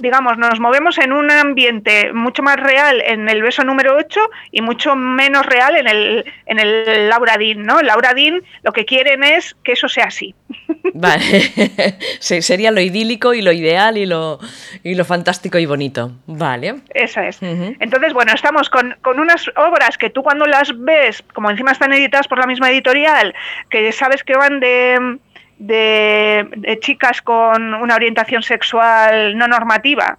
digamos, 0.00 0.36
nos 0.36 0.60
movemos 0.60 0.98
en 0.98 1.14
un 1.14 1.30
ambiente 1.30 2.12
mucho 2.12 2.42
más 2.42 2.56
real 2.56 3.00
en 3.06 3.26
el 3.30 3.42
beso 3.42 3.64
número 3.64 3.96
8 3.96 4.20
y 4.52 4.60
mucho 4.60 4.94
menos 4.96 5.46
real 5.46 5.76
en 5.76 5.88
el, 5.88 6.24
en 6.44 6.58
el 6.58 7.08
Laura 7.08 7.38
Dean, 7.38 7.62
¿no? 7.62 7.80
Laura 7.80 8.12
Dean 8.12 8.42
lo 8.62 8.72
que 8.72 8.84
quieren 8.84 9.24
es 9.24 9.56
que 9.64 9.72
eso 9.72 9.88
sea 9.88 10.08
así. 10.08 10.34
Vale, 10.92 11.22
sería 12.20 12.70
lo 12.70 12.82
idílico 12.82 13.32
y 13.32 13.40
lo 13.40 13.52
ideal 13.52 13.96
y 13.96 14.04
lo, 14.04 14.40
y 14.82 14.94
lo 14.94 15.06
fantástico 15.06 15.58
y 15.58 15.64
bonito. 15.64 16.12
Vale. 16.26 16.80
Eso 16.92 17.20
es. 17.22 17.38
Entonces, 17.40 18.12
bueno, 18.12 18.32
estamos 18.34 18.68
con, 18.68 18.94
con 19.00 19.18
unas 19.20 19.50
obras 19.56 19.96
que 19.96 20.10
tú 20.10 20.17
cuando 20.22 20.46
las 20.46 20.72
ves, 20.78 21.22
como 21.34 21.50
encima 21.50 21.72
están 21.72 21.92
editadas 21.92 22.28
por 22.28 22.38
la 22.38 22.46
misma 22.46 22.70
editorial, 22.70 23.34
que 23.70 23.92
sabes 23.92 24.24
que 24.24 24.36
van 24.36 24.60
de, 24.60 25.18
de, 25.58 26.78
chicas 26.80 27.22
con 27.22 27.74
una 27.74 27.94
orientación 27.94 28.42
sexual 28.42 29.36
no 29.36 29.48
normativa, 29.48 30.18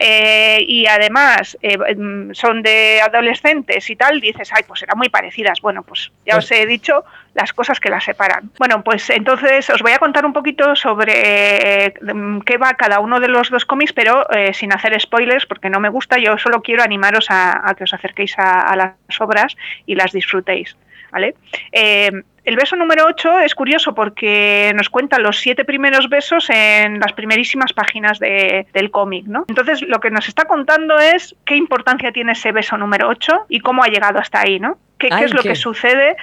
eh, 0.00 0.64
y 0.64 0.86
además 0.86 1.58
eh, 1.60 1.76
mm, 1.76 2.32
son 2.32 2.62
de 2.62 3.00
adolescentes 3.00 3.90
y 3.90 3.96
tal, 3.96 4.20
dices, 4.20 4.48
ay, 4.54 4.62
pues 4.66 4.80
eran 4.84 4.96
muy 4.96 5.08
parecidas. 5.08 5.60
Bueno, 5.60 5.82
pues 5.82 6.12
ya 6.24 6.36
os 6.36 6.48
he 6.52 6.66
dicho 6.66 7.04
las 7.34 7.52
cosas 7.52 7.80
que 7.80 7.90
las 7.90 8.04
separan. 8.04 8.50
Bueno, 8.58 8.84
pues 8.84 9.10
entonces 9.10 9.68
os 9.70 9.82
voy 9.82 9.90
a 9.90 9.98
contar 9.98 10.24
un 10.24 10.32
poquito 10.32 10.76
sobre 10.76 11.94
mm, 12.00 12.40
qué 12.42 12.58
va 12.58 12.74
cada 12.74 13.00
uno 13.00 13.18
de 13.18 13.26
los 13.26 13.50
dos 13.50 13.64
cómics, 13.64 13.92
pero 13.92 14.30
eh, 14.30 14.54
sin 14.54 14.72
hacer 14.72 14.98
spoilers, 15.00 15.46
porque 15.46 15.68
no 15.68 15.80
me 15.80 15.88
gusta. 15.88 16.16
Yo 16.18 16.38
solo 16.38 16.62
quiero 16.62 16.84
animaros 16.84 17.26
a, 17.30 17.74
que 17.76 17.82
os 17.82 17.92
acerquéis 17.92 18.38
a, 18.38 18.76
las 18.76 19.20
obras 19.20 19.56
y 19.84 19.96
las 19.96 20.12
disfrutéis. 20.12 20.76
¿Vale? 21.10 21.34
El 22.48 22.56
beso 22.56 22.76
número 22.76 23.04
8 23.04 23.40
es 23.40 23.54
curioso 23.54 23.94
porque 23.94 24.72
nos 24.74 24.88
cuenta 24.88 25.18
los 25.18 25.38
siete 25.38 25.66
primeros 25.66 26.08
besos 26.08 26.48
en 26.48 26.98
las 26.98 27.12
primerísimas 27.12 27.74
páginas 27.74 28.18
del 28.18 28.90
cómic, 28.90 29.26
¿no? 29.26 29.44
Entonces, 29.48 29.82
lo 29.82 30.00
que 30.00 30.10
nos 30.10 30.28
está 30.28 30.46
contando 30.46 30.98
es 30.98 31.36
qué 31.44 31.56
importancia 31.56 32.10
tiene 32.10 32.32
ese 32.32 32.50
beso 32.52 32.78
número 32.78 33.06
8 33.08 33.44
y 33.50 33.60
cómo 33.60 33.84
ha 33.84 33.88
llegado 33.88 34.18
hasta 34.18 34.40
ahí, 34.40 34.58
¿no? 34.58 34.78
¿Qué, 34.96 35.10
qué 35.10 35.24
es 35.24 35.34
lo 35.34 35.42
que 35.42 35.56
sucede 35.56 36.16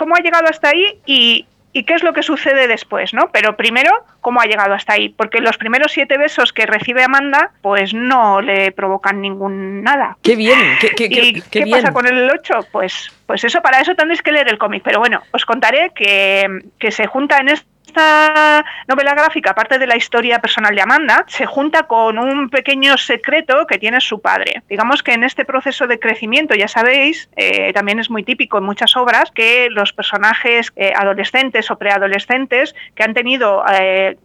cómo 0.00 0.16
ha 0.16 0.20
llegado 0.20 0.46
hasta 0.48 0.70
ahí 0.70 0.98
y, 1.04 1.44
qué 1.72 1.94
es 1.94 2.02
lo 2.02 2.12
que 2.12 2.22
sucede 2.22 2.66
después, 2.66 3.14
¿no? 3.14 3.30
Pero 3.32 3.56
primero, 3.56 3.90
cómo 4.20 4.40
ha 4.40 4.46
llegado 4.46 4.74
hasta 4.74 4.94
ahí, 4.94 5.08
porque 5.08 5.40
los 5.40 5.56
primeros 5.56 5.92
siete 5.92 6.18
besos 6.18 6.52
que 6.52 6.66
recibe 6.66 7.02
Amanda, 7.02 7.52
pues 7.62 7.94
no 7.94 8.40
le 8.40 8.72
provocan 8.72 9.20
ningún 9.20 9.82
nada. 9.82 10.16
Qué 10.22 10.36
bien, 10.36 10.58
qué, 10.80 11.06
¿Y 11.08 11.40
qué, 11.42 11.66
pasa 11.66 11.92
con 11.92 12.06
el 12.06 12.30
8? 12.30 12.66
Pues, 12.72 13.10
pues 13.26 13.44
eso, 13.44 13.60
para 13.62 13.80
eso 13.80 13.94
tendréis 13.94 14.22
que 14.22 14.32
leer 14.32 14.48
el 14.48 14.58
cómic. 14.58 14.82
Pero 14.84 14.98
bueno, 14.98 15.22
os 15.32 15.44
contaré 15.44 15.92
que, 15.94 16.46
que 16.78 16.90
se 16.90 17.06
junta 17.06 17.38
en 17.38 17.50
este 17.50 17.70
esta 17.90 18.64
novela 18.86 19.14
gráfica, 19.14 19.50
aparte 19.50 19.78
de 19.78 19.86
la 19.86 19.96
historia 19.96 20.38
personal 20.38 20.74
de 20.74 20.82
Amanda, 20.82 21.24
se 21.26 21.44
junta 21.44 21.84
con 21.84 22.18
un 22.18 22.48
pequeño 22.48 22.96
secreto 22.96 23.66
que 23.66 23.78
tiene 23.78 24.00
su 24.00 24.20
padre. 24.20 24.62
Digamos 24.68 25.02
que 25.02 25.12
en 25.12 25.24
este 25.24 25.44
proceso 25.44 25.88
de 25.88 25.98
crecimiento, 25.98 26.54
ya 26.54 26.68
sabéis, 26.68 27.28
eh, 27.36 27.72
también 27.72 27.98
es 27.98 28.08
muy 28.08 28.22
típico 28.22 28.58
en 28.58 28.64
muchas 28.64 28.96
obras 28.96 29.32
que 29.32 29.68
los 29.70 29.92
personajes 29.92 30.72
eh, 30.76 30.92
adolescentes 30.96 31.68
o 31.70 31.78
preadolescentes 31.78 32.76
que 32.94 33.02
han 33.02 33.12
tenido 33.12 33.64
eh, 33.72 34.16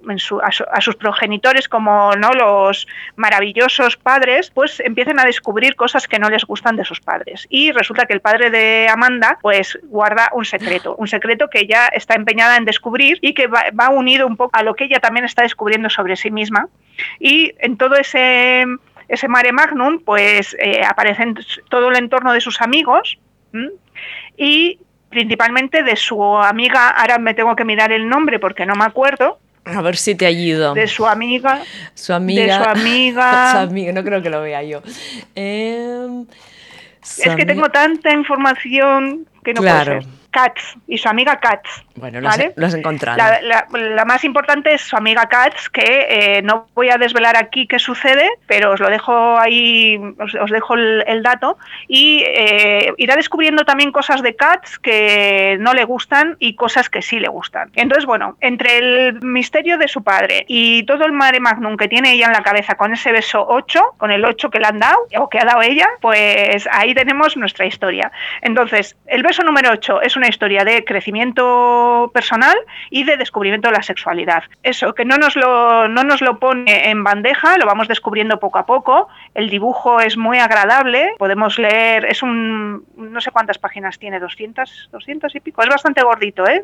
a, 0.72 0.82
sus 0.82 0.96
progenitores 0.96 1.68
como 1.68 2.16
no 2.16 2.34
los 2.34 2.88
maravillosos 3.16 3.98
padres, 3.98 4.52
pues 4.52 4.80
empiecen 4.80 5.20
a 5.20 5.26
descubrir 5.26 5.76
cosas 5.76 6.08
que 6.08 6.20
no 6.20 6.30
les 6.30 6.46
gustan 6.46 6.76
de 6.76 6.86
sus 6.86 7.02
padres. 7.02 7.48
Y 7.50 7.72
resulta 7.72 8.06
que 8.06 8.14
el 8.14 8.22
padre 8.22 8.52
de 8.52 8.88
Amanda, 8.90 9.40
pues 9.42 9.80
guarda 9.84 10.30
un 10.34 10.46
secreto, 10.46 10.96
un 10.98 11.08
secreto 11.08 11.50
que 11.50 11.62
ella 11.62 11.88
está 11.88 12.14
empeñada 12.14 12.58
en 12.58 12.66
descubrir 12.66 13.18
y 13.22 13.34
que 13.34 13.48
va, 13.56 13.90
unido 13.90 14.28
un 14.28 14.38
poco 14.38 14.58
a 14.58 14.64
lo 14.64 14.76
que 14.76 14.86
ella 14.86 15.00
también 15.00 15.26
está 15.26 15.44
descubriendo 15.44 15.90
sobre 15.90 16.16
sí 16.16 16.32
misma. 16.32 16.68
Y 17.20 17.54
en 17.60 17.78
todo 17.78 17.96
ese, 17.96 18.66
ese 19.08 19.28
mare 19.28 19.52
magnum, 19.52 20.00
pues 20.00 20.56
eh, 20.60 20.82
aparecen 20.84 21.36
todo 21.70 21.90
el 21.90 21.98
entorno 21.98 22.34
de 22.34 22.42
sus 22.42 22.62
amigos 22.62 23.20
y 24.38 24.80
principalmente 25.10 25.84
de 25.84 25.96
su 25.96 26.22
amiga, 26.38 26.90
ahora 26.90 27.18
me 27.20 27.34
tengo 27.34 27.56
que 27.56 27.64
mirar 27.64 27.92
el 27.92 28.10
nombre 28.10 28.38
porque 28.40 28.66
no 28.66 28.76
me 28.76 28.84
acuerdo, 28.84 29.40
a 29.66 29.82
ver 29.82 29.98
si 29.98 30.14
te 30.14 30.28
ayudo. 30.28 30.76
De 30.76 30.88
su 30.88 31.08
amiga. 31.08 31.64
Su 31.96 32.14
amiga. 32.14 32.44
De 32.44 32.64
su 32.64 32.70
amiga. 32.70 33.52
su 33.52 33.58
amiga, 33.58 33.94
no 33.94 34.04
creo 34.04 34.22
que 34.22 34.30
lo 34.30 34.42
vea 34.42 34.62
yo. 34.62 34.84
Em, 35.34 36.28
es 37.02 37.36
que 37.36 37.46
tengo 37.46 37.70
tanta 37.70 38.14
información 38.14 39.28
que 39.44 39.54
no 39.54 39.62
puedo 39.62 39.84
ser. 39.84 40.06
Katz 40.36 40.76
y 40.86 40.98
su 40.98 41.08
amiga 41.08 41.40
Katz. 41.40 41.86
Bueno, 41.96 42.20
lo, 42.20 42.28
has, 42.28 42.74
encontrado. 42.74 43.18
La, 43.42 44.04
más 44.04 44.26
importante 44.26 44.74
es 44.74 44.82
su 44.82 44.98
amiga 44.98 45.30
Katz, 45.30 45.70
que 45.70 46.08
eh, 46.10 46.42
no 46.42 46.68
voy 46.76 46.90
a 46.90 46.98
desvelar 46.98 47.38
aquí 47.38 47.68
qué 47.68 47.80
sucede, 47.80 48.28
pero 48.46 48.72
os 48.72 48.82
lo 48.82 48.90
dejo 48.90 49.40
ahí, 49.40 49.98
os, 50.20 50.52
dejo 50.52 50.74
el, 50.74 51.24
dato. 51.24 51.58
Y 51.88 52.22
eh, 52.28 52.94
irá 52.98 53.16
descubriendo 53.16 53.64
también 53.64 53.94
cosas 53.94 54.22
de 54.22 54.36
Katz 54.36 54.78
que 54.80 55.56
no 55.62 55.74
le 55.74 55.86
gustan 55.86 56.36
y 56.40 56.56
cosas 56.56 56.90
que 56.90 57.02
sí 57.02 57.18
le 57.22 57.30
gustan. 57.30 57.72
Entonces, 57.76 58.06
bueno, 58.06 58.36
entre 58.42 58.78
el 58.78 59.22
misterio 59.22 59.78
de 59.78 59.88
su 59.88 60.04
padre 60.04 60.44
y 60.50 60.84
todo 60.84 61.06
el 61.06 61.14
mare 61.14 61.40
magnum 61.40 61.78
que 61.78 61.88
tiene 61.88 62.12
ella 62.12 62.26
en 62.26 62.34
la 62.34 62.44
cabeza 62.44 62.76
con 62.76 62.92
ese 62.92 63.14
beso 63.14 63.46
8, 63.48 63.96
con 63.98 64.12
el 64.12 64.26
8 64.26 64.50
que 64.50 64.60
le 64.60 64.68
han 64.68 64.80
dado 64.80 64.98
o 65.18 65.30
que 65.30 65.40
ha 65.40 65.46
dado 65.46 65.62
ella, 65.62 65.88
pues 66.02 66.68
ahí 66.70 66.94
tenemos 66.94 67.38
nuestra 67.38 67.66
historia. 67.66 68.12
Entonces, 68.42 68.98
el 69.08 69.24
beso 69.24 69.42
número 69.42 69.72
8 69.72 70.02
es 70.02 70.18
una 70.26 70.32
historia 70.32 70.64
de 70.64 70.84
crecimiento 70.84 72.10
personal 72.12 72.58
y 72.90 73.04
de 73.04 73.16
descubrimiento 73.16 73.68
de 73.68 73.76
la 73.76 73.84
sexualidad. 73.84 74.44
Eso, 74.64 74.96
que 74.96 75.06
no 75.06 75.18
nos 75.18 75.36
lo, 75.36 75.88
no 75.88 76.04
nos 76.04 76.22
lo 76.22 76.40
pone 76.40 76.90
en 76.90 77.04
bandeja, 77.04 77.60
lo 77.60 77.68
vamos 77.68 77.88
descubriendo 77.88 78.40
poco 78.40 78.58
a 78.58 78.66
poco. 78.66 79.08
El 79.36 79.52
dibujo 79.52 80.00
es 80.00 80.18
muy 80.18 80.40
agradable, 80.40 81.14
podemos 81.20 81.60
leer, 81.60 82.06
es 82.06 82.24
un, 82.24 82.86
no 82.98 83.22
sé 83.22 83.30
cuántas 83.30 83.60
páginas 83.60 84.00
tiene, 84.00 84.20
200, 84.20 84.90
200 84.92 85.36
y 85.36 85.40
pico. 85.42 85.62
Es 85.62 85.70
bastante 85.70 86.02
gordito 86.02 86.44
¿eh? 86.48 86.60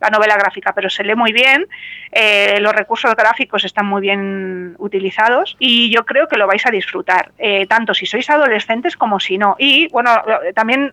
la 0.00 0.08
novela 0.08 0.36
gráfica, 0.36 0.72
pero 0.72 0.88
se 0.88 1.04
lee 1.04 1.14
muy 1.14 1.32
bien. 1.32 1.66
Eh, 2.10 2.58
los 2.60 2.72
recursos 2.72 3.14
gráficos 3.14 3.64
están 3.64 3.84
muy 3.84 4.00
bien 4.00 4.76
utilizados 4.78 5.56
y 5.58 5.90
yo 5.90 6.06
creo 6.06 6.26
que 6.26 6.38
lo 6.38 6.46
vais 6.46 6.64
a 6.64 6.70
disfrutar, 6.70 7.32
eh, 7.36 7.66
tanto 7.66 7.92
si 7.92 8.06
sois 8.06 8.30
adolescentes 8.30 8.96
como 8.96 9.20
si 9.20 9.36
no. 9.36 9.56
Y 9.58 9.88
bueno, 9.88 10.10
también 10.54 10.92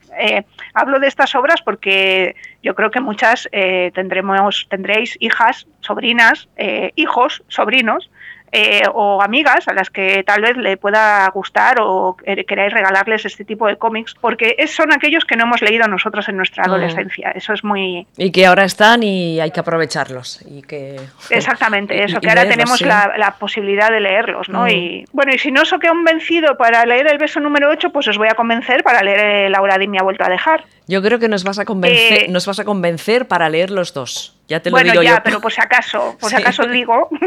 hablo 0.73 0.99
de 0.99 1.07
estas 1.07 1.33
obras 1.35 1.52
porque 1.61 2.35
yo 2.61 2.75
creo 2.75 2.91
que 2.91 2.99
muchas 2.99 3.47
eh, 3.51 3.91
tendremos, 3.93 4.67
tendréis 4.69 5.17
hijas, 5.19 5.67
sobrinas, 5.81 6.47
eh, 6.57 6.91
hijos, 6.95 7.43
sobrinos 7.47 8.09
eh, 8.55 8.83
o 8.93 9.19
amigas 9.21 9.67
a 9.67 9.73
las 9.73 9.89
que 9.89 10.23
tal 10.23 10.43
vez 10.43 10.55
le 10.57 10.77
pueda 10.77 11.27
gustar 11.29 11.77
o 11.81 12.15
queráis 12.47 12.71
regalarles 12.71 13.25
este 13.25 13.43
tipo 13.43 13.65
de 13.65 13.77
cómics, 13.77 14.13
porque 14.21 14.55
son 14.67 14.93
aquellos 14.93 15.25
que 15.25 15.35
no 15.35 15.45
hemos 15.45 15.63
leído 15.63 15.87
nosotros 15.87 16.29
en 16.29 16.37
nuestra 16.37 16.63
mm. 16.63 16.69
adolescencia. 16.69 17.31
Eso 17.31 17.53
es 17.53 17.63
muy... 17.63 18.05
Y 18.15 18.31
que 18.31 18.45
ahora 18.45 18.63
están 18.63 19.01
y 19.01 19.39
hay 19.39 19.49
que 19.49 19.59
aprovecharlos. 19.59 20.41
Y 20.47 20.61
que... 20.61 20.99
Exactamente, 21.31 22.03
eso, 22.03 22.21
que 22.21 22.29
ahora 22.29 22.47
tenemos 22.47 22.79
la, 22.81 23.35
posibilidad 23.39 23.89
de 23.89 23.99
leerlos. 23.99 24.47
¿no? 24.49 24.65
Mm. 24.65 24.69
Y 24.69 25.05
bueno, 25.11 25.33
y 25.33 25.39
si 25.39 25.51
no 25.51 25.63
os 25.63 25.73
he 25.73 25.79
convencido 25.79 26.55
para 26.55 26.85
leer 26.85 27.07
el 27.07 27.17
beso 27.17 27.39
número 27.39 27.71
8, 27.71 27.89
pues 27.89 28.07
os 28.07 28.19
voy 28.19 28.27
a 28.27 28.35
convencer 28.35 28.83
para 28.83 29.01
leer 29.01 29.49
Laura 29.49 29.79
Di 29.79 29.87
me 29.87 29.97
ha 29.97 30.03
vuelto 30.03 30.23
a 30.23 30.29
dejar. 30.29 30.63
Yo 30.87 31.01
creo 31.01 31.17
que 31.17 31.27
nos 31.27 31.43
vas 31.43 31.57
a 31.59 31.65
convencer, 31.65 32.23
eh, 32.23 32.27
nos 32.29 32.45
vas 32.45 32.59
a 32.59 32.65
convencer 32.65 33.27
para 33.27 33.49
leer 33.49 33.71
los 33.71 33.93
dos. 33.93 34.35
Ya 34.47 34.59
te 34.59 34.69
lo 34.69 34.75
bueno, 34.75 34.91
digo 34.91 35.03
ya, 35.03 35.23
pero 35.23 35.39
por 35.39 35.53
si 35.53 35.61
acaso, 35.61 36.17
por 36.19 36.29
si 36.29 36.35
acaso 36.35 36.67
digo. 36.67 37.09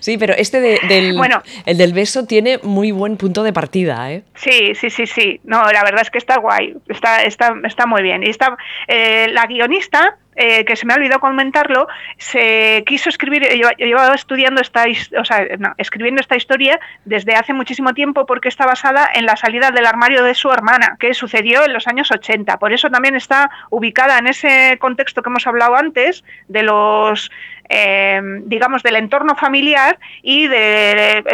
Sí, 0.00 0.18
pero 0.18 0.34
este 0.34 0.60
del, 0.60 1.16
bueno, 1.16 1.42
el 1.66 1.76
del 1.78 1.92
beso 1.92 2.24
tiene 2.24 2.58
muy 2.62 2.90
buen 2.92 3.16
punto 3.16 3.42
de 3.42 3.52
partida, 3.52 4.12
¿eh? 4.12 4.22
Sí, 4.34 4.74
sí, 4.74 4.90
sí, 4.90 5.06
sí. 5.06 5.40
No, 5.44 5.62
la 5.70 5.82
verdad 5.84 6.02
es 6.02 6.10
que 6.10 6.18
está 6.18 6.38
guay, 6.38 6.74
está, 6.88 7.22
está, 7.22 7.54
está 7.64 7.86
muy 7.86 8.02
bien. 8.02 8.22
Y 8.22 8.30
está, 8.30 8.56
eh, 8.88 9.28
la 9.30 9.46
guionista 9.46 10.18
eh, 10.36 10.64
que 10.64 10.76
se 10.76 10.86
me 10.86 10.94
ha 10.94 10.96
olvidado 10.96 11.20
comentarlo, 11.20 11.88
se 12.16 12.82
quiso 12.86 13.08
escribir, 13.08 13.46
yo, 13.56 13.68
llevaba 13.78 14.14
estudiando 14.14 14.60
esta, 14.60 14.84
o 15.18 15.24
sea, 15.24 15.46
escribiendo 15.76 16.20
esta 16.20 16.36
historia 16.36 16.80
desde 17.04 17.34
hace 17.34 17.52
muchísimo 17.52 17.92
tiempo 17.94 18.24
porque 18.26 18.48
está 18.48 18.66
basada 18.66 19.08
en 19.14 19.26
la 19.26 19.36
salida 19.36 19.70
del 19.70 19.86
armario 19.86 20.22
de 20.24 20.34
su 20.34 20.50
hermana, 20.50 20.96
que 20.98 21.14
sucedió 21.14 21.64
en 21.64 21.72
los 21.72 21.86
años 21.86 22.10
80. 22.10 22.58
Por 22.58 22.72
eso 22.72 22.90
también 22.90 23.14
está 23.14 23.50
ubicada 23.70 24.18
en 24.18 24.26
ese 24.26 24.78
contexto 24.80 25.22
que 25.22 25.30
hemos 25.30 25.46
hablado 25.46 25.76
antes 25.76 26.24
de 26.48 26.62
los 26.62 27.30
Em, 27.74 28.46
digamos, 28.50 28.82
del 28.82 28.96
entorno 28.96 29.34
familiar 29.34 29.98
y 30.20 30.46
de 30.46 31.24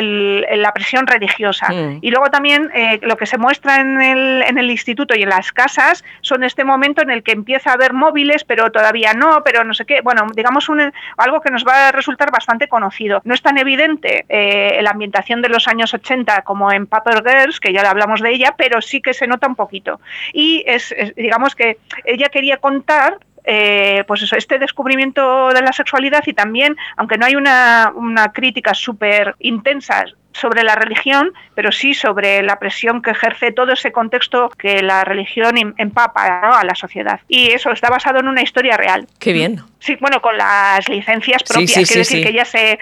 la 0.56 0.72
presión 0.72 1.04
religiosa. 1.06 1.68
Mm. 1.68 1.98
Y 2.00 2.10
luego 2.10 2.30
también 2.30 2.70
eh, 2.74 3.00
lo 3.02 3.16
que 3.16 3.26
se 3.26 3.38
muestra 3.38 3.80
en 3.80 4.00
el, 4.00 4.42
en 4.42 4.56
el 4.56 4.70
instituto 4.70 5.16
y 5.16 5.22
en 5.24 5.30
las 5.30 5.50
casas 5.50 6.04
son 6.20 6.44
este 6.44 6.62
momento 6.62 7.02
en 7.02 7.10
el 7.10 7.24
que 7.24 7.32
empieza 7.32 7.70
a 7.70 7.72
haber 7.72 7.92
móviles, 7.92 8.44
pero 8.44 8.70
todavía 8.70 8.87
todavía 8.88 9.12
no, 9.12 9.42
pero 9.44 9.64
no 9.64 9.74
sé 9.74 9.84
qué. 9.84 10.00
Bueno, 10.00 10.26
digamos 10.34 10.68
un, 10.68 10.92
algo 11.16 11.40
que 11.40 11.50
nos 11.50 11.64
va 11.64 11.88
a 11.88 11.92
resultar 11.92 12.30
bastante 12.30 12.68
conocido. 12.68 13.20
No 13.24 13.34
es 13.34 13.42
tan 13.42 13.58
evidente 13.58 14.24
eh, 14.28 14.80
la 14.82 14.90
ambientación 14.90 15.42
de 15.42 15.50
los 15.50 15.68
años 15.68 15.92
80 15.92 16.42
como 16.42 16.72
en 16.72 16.86
Paper 16.86 17.22
Girls, 17.22 17.60
que 17.60 17.72
ya 17.72 17.82
hablamos 17.82 18.20
de 18.20 18.30
ella, 18.30 18.54
pero 18.56 18.80
sí 18.80 19.02
que 19.02 19.12
se 19.12 19.26
nota 19.26 19.46
un 19.46 19.56
poquito. 19.56 20.00
Y 20.32 20.64
es 20.66 20.94
digamos 21.16 21.54
que 21.54 21.78
ella 22.04 22.28
quería 22.30 22.56
contar 22.56 23.18
eh, 23.44 24.04
pues 24.06 24.22
eso, 24.22 24.36
este 24.36 24.58
descubrimiento 24.58 25.48
de 25.50 25.62
la 25.62 25.72
sexualidad 25.72 26.22
y 26.26 26.32
también, 26.32 26.76
aunque 26.96 27.16
no 27.16 27.26
hay 27.26 27.36
una, 27.36 27.92
una 27.94 28.32
crítica 28.32 28.74
súper 28.74 29.36
intensa 29.38 30.04
sobre 30.38 30.62
la 30.62 30.74
religión, 30.74 31.32
pero 31.54 31.72
sí 31.72 31.94
sobre 31.94 32.42
la 32.42 32.58
presión 32.58 33.02
que 33.02 33.10
ejerce 33.10 33.52
todo 33.52 33.72
ese 33.72 33.92
contexto 33.92 34.50
que 34.50 34.82
la 34.82 35.04
religión 35.04 35.58
em, 35.58 35.74
empapa 35.76 36.58
a 36.58 36.64
la 36.64 36.74
sociedad. 36.74 37.20
Y 37.28 37.48
eso 37.48 37.70
está 37.70 37.90
basado 37.90 38.20
en 38.20 38.28
una 38.28 38.42
historia 38.42 38.76
real. 38.76 39.06
Qué 39.18 39.32
bien. 39.32 39.60
Sí, 39.80 39.96
bueno, 40.00 40.20
con 40.20 40.36
las 40.36 40.88
licencias 40.88 41.42
propias. 41.42 41.70
Sí, 41.70 41.84
Quiere 41.84 42.00
decir 42.00 42.22
que 42.22 42.30
ella 42.30 42.44
se, 42.44 42.78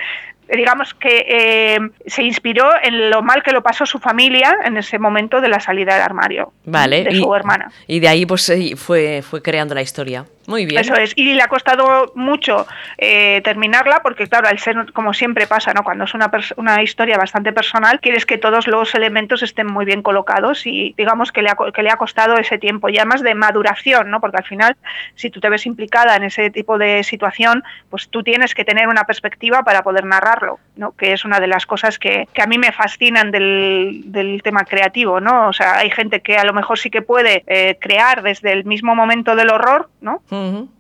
digamos 0.55 0.95
que 0.95 1.25
eh, 1.29 1.79
se 2.07 2.23
inspiró 2.23 2.71
en 2.83 3.11
lo 3.11 3.23
mal 3.23 3.43
que 3.43 3.53
lo 3.53 3.63
pasó 3.63 3.87
su 3.87 3.99
familia 3.99 4.57
en 4.65 4.77
ese 4.77 4.99
momento 4.99 5.41
de 5.41 5.49
la 5.49 5.61
salida 5.61 5.95
del 5.95 6.03
armario 6.03 6.53
vale, 6.65 7.05
de 7.05 7.15
su 7.17 7.35
hermana. 7.35 7.71
Y 7.87 8.01
de 8.01 8.09
ahí 8.09 8.27
pues 8.27 8.53
fue, 8.77 9.23
fue 9.23 9.43
creando 9.43 9.75
la 9.75 9.83
historia. 9.83 10.25
Muy 10.47 10.67
bien. 10.67 10.81
Eso 10.81 10.95
es, 10.95 11.13
y 11.17 11.35
le 11.35 11.43
ha 11.43 11.49
costado 11.49 12.13
mucho 12.15 12.67
eh, 12.99 13.41
terminarla 13.43 14.01
porque, 14.03 14.27
claro, 14.27 14.49
al 14.49 14.59
ser, 14.59 14.93
como 14.93 15.13
siempre 15.15 15.47
pasa, 15.47 15.73
¿no? 15.73 15.83
cuando 15.83 16.05
es 16.05 16.15
una, 16.15 16.31
una 16.57 16.83
historia 16.83 17.19
bastante 17.19 17.53
personal, 17.53 18.01
quieres 18.01 18.27
que 18.27 18.39
todos 18.39 18.67
los 18.67 18.95
elementos 18.95 19.43
estén 19.43 19.67
muy 19.67 19.85
bien 19.85 20.03
colocados 20.03 20.67
y 20.67 20.95
digamos 20.97 21.33
que 21.33 21.43
le 21.43 21.51
ha, 21.51 21.57
que 21.75 21.83
le 21.83 21.91
ha 21.91 21.97
costado 21.97 22.37
ese 22.37 22.59
tiempo, 22.59 22.89
y 22.89 22.99
además 22.99 23.23
de 23.23 23.35
maduración, 23.35 24.11
¿no? 24.11 24.21
porque 24.21 24.39
al 24.39 24.45
final, 24.45 24.77
si 25.15 25.31
tú 25.31 25.41
te 25.41 25.49
ves 25.49 25.67
implicada 25.67 26.17
en 26.17 26.25
ese 26.25 26.51
tipo 26.51 26.79
de 26.79 27.03
situación, 27.03 27.65
pues 27.91 28.09
tú 28.09 28.23
tienes 28.23 28.55
que 28.55 28.65
tener 28.65 28.89
una 28.89 29.05
perspectiva 29.05 29.63
para 29.63 29.83
poder 29.83 30.05
narrarlo, 30.05 30.59
¿no? 30.77 30.93
que 30.93 31.13
es 31.13 31.25
una 31.25 31.41
de 31.41 31.47
las 31.47 31.67
cosas 31.67 31.99
que, 31.99 32.29
que 32.33 32.43
a 32.43 32.47
mí 32.47 32.59
me 32.59 32.73
fascinan 32.73 33.31
del, 33.31 34.03
del, 34.07 34.43
tema 34.43 34.65
creativo. 34.65 35.21
¿no? 35.21 35.49
O 35.49 35.53
sea, 35.53 35.79
hay 35.79 35.91
gente 35.91 36.21
que 36.21 36.37
a 36.37 36.45
lo 36.45 36.53
mejor 36.53 36.79
sí 36.79 36.91
que 36.91 37.03
puede 37.03 37.43
eh, 37.47 37.79
crear 37.81 38.23
desde 38.23 38.53
el 38.53 38.65
mismo 38.65 38.95
momento 38.95 39.35
del 39.35 39.51
horror, 39.51 39.89
¿no? 40.01 40.23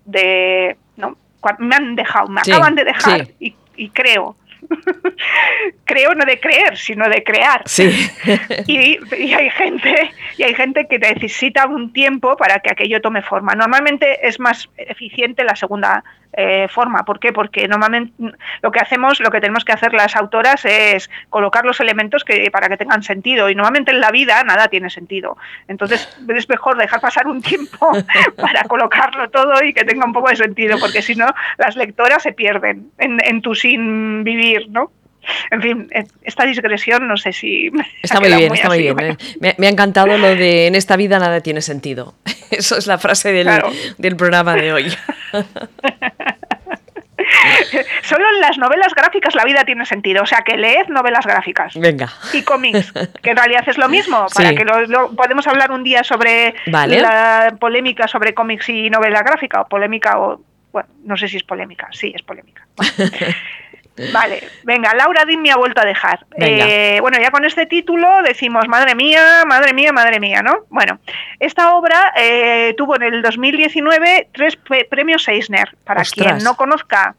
De, 0.04 0.76
no, 0.96 1.16
me 1.58 1.76
han 1.76 1.96
dejado, 1.96 2.28
me 2.28 2.40
acaban 2.40 2.74
de 2.74 2.84
dejar 2.84 3.28
y, 3.38 3.88
creo. 3.90 4.36
creo 5.84 6.14
no 6.14 6.24
de 6.24 6.40
creer, 6.40 6.76
sino 6.76 7.08
de 7.08 7.22
crear. 7.22 7.62
Sí. 7.66 8.10
y, 8.66 8.98
hay 9.32 9.50
gente, 9.50 10.10
y 10.36 10.42
hay 10.42 10.54
gente 10.54 10.88
que 10.88 10.98
necesita 10.98 11.66
un 11.66 11.92
tiempo 11.92 12.36
para 12.36 12.58
que 12.60 12.70
aquello 12.70 13.00
tome 13.00 13.22
forma. 13.22 13.54
Normalmente 13.54 14.26
es 14.26 14.40
más 14.40 14.68
eficiente 14.76 15.44
la 15.44 15.54
segunda 15.54 16.02
eh, 16.36 16.68
forma. 16.68 17.04
¿Por 17.04 17.18
qué? 17.18 17.32
Porque 17.32 17.66
normalmente 17.66 18.12
lo 18.62 18.70
que 18.70 18.80
hacemos, 18.80 19.20
lo 19.20 19.30
que 19.30 19.40
tenemos 19.40 19.64
que 19.64 19.72
hacer 19.72 19.94
las 19.94 20.16
autoras 20.16 20.64
es 20.64 21.10
colocar 21.30 21.64
los 21.64 21.80
elementos 21.80 22.24
que, 22.24 22.50
para 22.50 22.68
que 22.68 22.76
tengan 22.76 23.02
sentido. 23.02 23.48
Y 23.48 23.54
normalmente 23.54 23.90
en 23.90 24.00
la 24.00 24.10
vida 24.10 24.44
nada 24.44 24.68
tiene 24.68 24.90
sentido. 24.90 25.36
Entonces 25.66 26.14
es 26.28 26.48
mejor 26.48 26.76
dejar 26.76 27.00
pasar 27.00 27.26
un 27.26 27.40
tiempo 27.40 27.90
para 28.36 28.64
colocarlo 28.64 29.30
todo 29.30 29.64
y 29.64 29.72
que 29.72 29.84
tenga 29.84 30.04
un 30.04 30.12
poco 30.12 30.28
de 30.28 30.36
sentido, 30.36 30.78
porque 30.78 31.02
si 31.02 31.14
no, 31.14 31.26
las 31.56 31.74
lectoras 31.76 32.22
se 32.22 32.32
pierden 32.32 32.90
en, 32.98 33.18
en 33.24 33.40
tu 33.40 33.54
sin 33.54 34.22
vivir, 34.22 34.68
¿no? 34.68 34.90
En 35.50 35.62
fin, 35.62 35.88
eh, 35.92 36.04
esta 36.22 36.44
digresión 36.44 37.06
no 37.08 37.16
sé 37.16 37.32
si... 37.32 37.70
Está 38.02 38.20
muy 38.20 38.32
bien, 38.34 38.52
está 38.54 38.68
muy 38.68 38.78
bien. 38.78 38.98
¿eh? 39.00 39.16
Me, 39.58 39.66
ha 39.66 39.70
encantado 39.70 40.16
lo 40.18 40.28
de 40.28 40.66
en 40.66 40.74
esta 40.74 40.96
vida 40.96 41.18
nada 41.18 41.40
tiene 41.40 41.62
sentido. 41.62 42.14
Eso 42.50 42.76
es 42.76 42.86
la 42.86 42.98
frase 42.98 43.32
del, 43.32 43.48
del 43.98 44.16
programa 44.16 44.54
de 44.54 44.72
hoy. 44.72 44.92
Solo 48.02 48.24
en 48.34 48.40
las 48.40 48.58
novelas 48.58 48.94
gráficas 48.94 49.34
la 49.34 49.44
vida 49.44 49.64
tiene 49.64 49.84
sentido. 49.84 50.22
O 50.22 50.26
sea, 50.26 50.42
que 50.42 50.56
leed 50.56 50.88
novelas 50.88 51.26
gráficas. 51.26 51.74
Venga. 51.76 52.08
Y 52.32 52.42
cómics, 52.42 52.92
que 53.22 53.30
en 53.30 53.36
realidad 53.36 53.64
es 53.66 53.78
lo 53.78 53.88
mismo. 53.88 54.26
Para 54.34 54.54
que 54.54 54.64
lo, 54.64 55.10
podemos 55.14 55.46
hablar 55.46 55.70
un 55.72 55.82
día 55.82 56.04
sobre 56.04 56.54
la 56.66 57.56
polémica 57.58 58.06
sobre 58.06 58.34
cómics 58.34 58.68
y 58.68 58.90
novela 58.90 59.22
gráfica, 59.22 59.62
o 59.62 59.68
polémica, 59.68 60.20
o. 60.20 60.40
Bueno, 60.72 60.88
no 61.04 61.16
sé 61.16 61.28
si 61.28 61.38
es 61.38 61.42
polémica. 61.42 61.88
Sí, 61.90 62.12
es 62.14 62.22
polémica. 62.22 62.66
Vale, 64.12 64.42
venga, 64.64 64.94
Laura 64.94 65.24
Dean 65.24 65.40
me 65.40 65.50
ha 65.50 65.56
vuelto 65.56 65.80
a 65.80 65.84
dejar. 65.84 66.26
Eh, 66.36 66.98
bueno, 67.00 67.18
ya 67.18 67.30
con 67.30 67.44
este 67.44 67.66
título 67.66 68.22
decimos, 68.22 68.68
madre 68.68 68.94
mía, 68.94 69.44
madre 69.46 69.72
mía, 69.72 69.92
madre 69.92 70.20
mía, 70.20 70.42
¿no? 70.42 70.66
Bueno, 70.68 70.98
esta 71.40 71.74
obra 71.74 72.12
eh, 72.16 72.74
tuvo 72.76 72.96
en 72.96 73.02
el 73.02 73.22
2019 73.22 74.28
tres 74.32 74.58
premios 74.90 75.26
Eisner. 75.28 75.76
Para 75.84 76.02
quien 76.02 76.38
no 76.38 76.56
conozca 76.56 77.14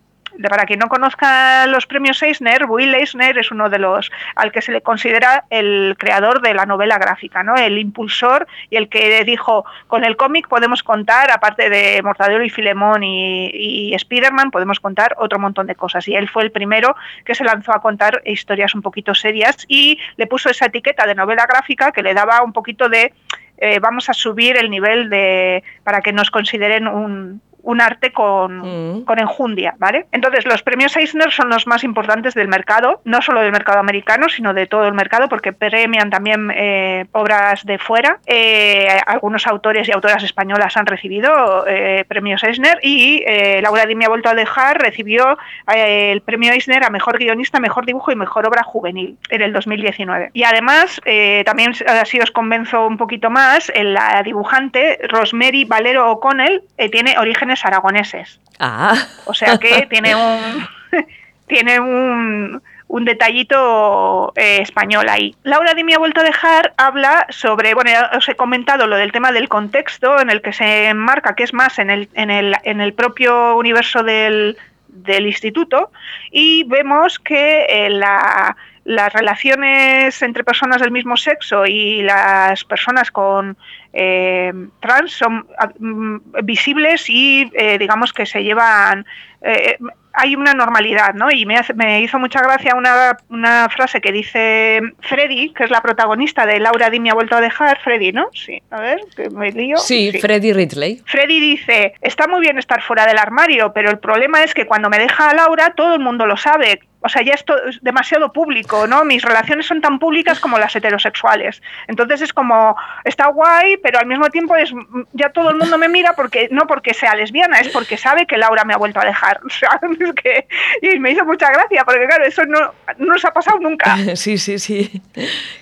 para 0.50 0.66
quien 0.66 0.80
no 0.80 0.88
conozca 0.88 1.66
los 1.68 1.86
premios 1.86 2.22
Eisner, 2.22 2.66
Will 2.66 2.94
Eisner 2.94 3.38
es 3.38 3.52
uno 3.52 3.70
de 3.70 3.80
los 3.80 4.12
al 4.36 4.52
que 4.52 4.62
se 4.62 4.72
le 4.72 4.82
considera 4.82 5.46
el 5.50 5.96
creador 5.98 6.42
de 6.42 6.54
la 6.54 6.66
novela 6.66 6.98
gráfica, 6.98 7.44
¿no? 7.44 7.56
El 7.56 7.78
impulsor 7.78 8.48
y 8.70 8.76
el 8.76 8.90
que 8.90 9.24
dijo, 9.24 9.66
con 9.88 10.04
el 10.04 10.18
cómic 10.18 10.48
podemos 10.48 10.84
contar, 10.84 11.32
aparte 11.32 11.70
de 11.70 12.02
Mortadelo 12.04 12.44
y 12.44 12.50
Filemón 12.50 13.04
y, 13.04 13.50
y 13.54 13.98
Spiderman, 13.98 14.52
podemos 14.52 14.80
contar 14.80 15.16
otro 15.18 15.40
montón 15.40 15.68
de 15.68 15.76
cosas. 15.76 16.08
Y 16.08 16.16
él 16.16 16.30
fue 16.30 16.44
el 16.44 16.52
primero 16.52 16.96
que 17.26 17.36
se 17.36 17.44
lanzó 17.44 17.74
a 17.74 17.82
contar 17.82 18.22
historias 18.26 18.76
un 18.76 18.82
poquito 18.82 19.16
serias 19.16 19.66
y 19.68 20.00
le 20.18 20.28
puso 20.28 20.50
esa 20.50 20.66
etiqueta 20.66 21.06
de 21.06 21.16
novela 21.16 21.46
gráfica 21.46 21.92
que 21.92 22.04
le 22.04 22.14
daba 22.14 22.44
un 22.44 22.54
poquito 22.54 22.90
de 22.90 23.14
eh, 23.60 23.80
vamos 23.80 24.08
a 24.10 24.14
subir 24.14 24.56
el 24.56 24.70
nivel 24.70 25.10
de 25.10 25.64
para 25.84 26.02
que 26.02 26.14
nos 26.14 26.30
consideren 26.30 26.88
un, 26.88 27.42
un 27.68 27.82
arte 27.82 28.14
con, 28.14 28.60
mm. 29.00 29.04
con, 29.04 29.20
enjundia, 29.20 29.76
¿vale? 29.78 30.06
Entonces, 30.14 30.46
los 30.46 30.64
premios 30.64 30.96
Eisner 30.96 31.32
son 31.32 31.50
los 31.50 31.68
más 31.68 31.84
importantes 31.84 32.34
del 32.34 32.48
mercado, 32.48 33.02
no 33.04 33.22
solo 33.22 33.42
del 33.42 33.52
mercado 33.52 33.80
americano, 33.80 34.30
sino 34.30 34.54
de 34.54 34.68
todo 34.68 34.86
el 34.86 34.94
mercado, 34.94 35.28
porque 35.28 35.52
premian 35.52 36.10
también 36.10 36.50
eh, 36.56 37.08
obras 37.12 37.66
de 37.66 37.78
fuera. 37.78 38.20
Eh, 38.26 38.88
algunos 39.06 39.48
autores 39.48 39.90
y 39.90 39.92
autoras 39.92 40.24
españolas 40.24 40.78
han 40.78 40.86
recibido 40.86 41.66
eh, 41.68 42.06
premios 42.08 42.42
Eisner 42.42 42.80
y 42.82 43.26
Laura 43.62 43.86
Di 43.86 43.96
me 43.96 44.06
ha 44.06 44.10
vuelto 44.10 44.30
a 44.30 44.34
dejar, 44.34 44.82
recibió 44.82 45.38
el 45.68 46.22
premio 46.22 46.54
Eisner 46.54 46.86
a 46.86 46.90
Mejor 46.90 47.18
Guionista, 47.18 47.60
Mejor 47.60 47.86
Dibujo 47.86 48.14
y 48.14 48.16
Mejor 48.16 48.48
Obra 48.48 48.64
Juvenil 48.64 49.18
en 49.30 49.42
el 49.42 49.52
2019. 49.52 50.30
Y 50.34 50.44
además, 50.44 51.02
también 51.44 51.74
así 51.86 52.20
os 52.20 52.32
convenzo 52.32 52.88
un 52.88 52.96
poquito 52.96 53.30
más, 53.30 53.72
la 53.76 54.22
dibujante 54.24 55.00
Rosemary 55.10 55.66
Valero 55.66 56.10
O'Connell 56.12 56.62
tiene 56.92 57.18
orígenes 57.18 57.57
aragoneses. 57.66 58.40
Ah. 58.60 58.96
O 59.26 59.34
sea 59.34 59.58
que 59.58 59.86
tiene 59.90 60.16
un 60.16 60.68
tiene 61.48 61.80
un, 61.80 62.62
un 62.88 63.06
detallito 63.06 64.34
eh, 64.36 64.60
español 64.62 65.10
ahí. 65.10 65.36
Laura 65.44 65.74
Di 65.74 65.84
me 65.84 65.94
ha 65.94 66.00
vuelto 66.00 66.22
a 66.22 66.24
dejar, 66.24 66.74
habla 66.78 67.26
sobre, 67.30 67.74
bueno, 67.74 67.92
ya 67.92 68.12
os 68.16 68.28
he 68.30 68.36
comentado 68.36 68.88
lo 68.88 68.96
del 68.96 69.12
tema 69.12 69.32
del 69.32 69.50
contexto 69.50 70.20
en 70.20 70.30
el 70.30 70.42
que 70.42 70.54
se 70.54 70.88
enmarca, 70.88 71.36
que 71.36 71.44
es 71.44 71.54
más 71.54 71.80
en 71.80 71.90
el, 71.90 72.10
en 72.14 72.30
el, 72.30 72.56
en 72.64 72.82
el 72.82 72.94
propio 72.94 73.56
universo 73.58 74.04
del, 74.04 74.58
del 74.88 75.26
instituto, 75.26 75.92
y 76.32 76.64
vemos 76.64 77.20
que 77.20 77.66
eh, 77.70 77.90
la, 77.90 78.56
las 78.86 79.12
relaciones 79.12 80.22
entre 80.22 80.46
personas 80.46 80.82
del 80.82 80.92
mismo 80.92 81.18
sexo 81.18 81.66
y 81.66 82.02
las 82.04 82.64
personas 82.64 83.12
con 83.12 83.58
eh, 84.00 84.54
trans 84.80 85.12
son 85.12 85.48
ah, 85.58 85.72
mm, 85.80 86.18
visibles 86.44 87.10
y 87.10 87.50
eh, 87.54 87.80
digamos 87.80 88.14
que 88.14 88.28
se 88.28 88.44
llevan 88.44 89.06
eh, 89.42 89.78
hay 90.20 90.36
una 90.36 90.54
normalidad, 90.54 91.14
¿no? 91.14 91.30
Y 91.30 91.46
me, 91.46 91.60
me 91.76 92.02
hizo 92.02 92.18
mucha 92.18 92.42
gracia 92.42 92.76
una, 92.76 93.18
una, 93.30 93.70
frase 93.70 94.02
que 94.02 94.12
dice 94.12 94.82
Freddy, 95.02 95.54
que 95.54 95.64
es 95.64 95.70
la 95.70 95.82
protagonista 95.82 96.48
de 96.48 96.60
Laura 96.60 96.90
Di 96.90 97.00
me 97.00 97.12
ha 97.12 97.14
vuelto 97.14 97.36
a 97.36 97.42
dejar, 97.42 97.80
Freddy, 97.84 98.12
¿no? 98.12 98.30
Sí, 98.34 98.60
a 98.72 98.82
ver, 98.82 99.00
que 99.16 99.30
me 99.30 99.52
lío. 99.52 99.78
Sí, 99.78 100.12
sí, 100.12 100.20
Freddy 100.20 100.54
Ridley. 100.54 101.04
Freddy 101.06 101.40
dice, 101.40 101.94
está 102.02 102.28
muy 102.28 102.42
bien 102.42 102.58
estar 102.58 102.82
fuera 102.82 103.06
del 103.06 103.20
armario, 103.20 103.72
pero 103.74 103.92
el 103.92 104.00
problema 104.00 104.44
es 104.44 104.56
que 104.56 104.66
cuando 104.66 104.90
me 104.90 104.98
deja 104.98 105.30
a 105.30 105.36
Laura 105.36 105.74
todo 105.76 105.94
el 105.94 106.00
mundo 106.00 106.26
lo 106.26 106.36
sabe 106.36 106.82
o 107.08 107.10
sea, 107.10 107.22
ya 107.22 107.34
esto 107.34 107.56
es 107.66 107.82
demasiado 107.82 108.34
público, 108.34 108.86
¿no? 108.86 109.06
Mis 109.06 109.24
relaciones 109.24 109.66
son 109.66 109.80
tan 109.80 109.98
públicas 109.98 110.42
como 110.42 110.60
las 110.60 110.76
heterosexuales. 110.76 111.62
Entonces 111.88 112.22
es 112.22 112.34
como, 112.34 112.76
está 113.06 113.28
guay, 113.28 113.78
pero 113.78 114.00
al 114.00 114.08
mismo 114.08 114.30
tiempo 114.30 114.58
es, 114.58 114.74
ya 115.14 115.30
todo 115.30 115.52
el 115.52 115.56
mundo 115.56 115.78
me 115.78 115.88
mira 115.88 116.12
porque, 116.14 116.50
no 116.52 116.68
porque 116.68 116.94
sea 116.94 117.16
lesbiana, 117.16 117.62
es 117.62 117.70
porque 117.70 117.96
sabe 117.96 118.28
que 118.28 118.36
Laura 118.38 118.66
me 118.66 118.74
ha 118.74 118.78
vuelto 118.78 119.00
a 119.00 119.06
dejar. 119.06 119.40
O 119.48 119.50
sea, 119.50 119.80
es 119.82 120.14
que, 120.22 120.48
y 120.82 121.00
me 121.00 121.12
hizo 121.12 121.24
mucha 121.24 121.50
gracia, 121.50 121.84
porque 121.86 122.06
claro, 122.06 122.26
eso 122.26 122.46
no, 122.46 122.60
no 122.98 123.14
nos 123.14 123.24
ha 123.24 123.32
pasado 123.32 123.58
nunca. 123.60 123.96
Sí, 124.16 124.38
sí, 124.38 124.60
sí. 124.60 125.02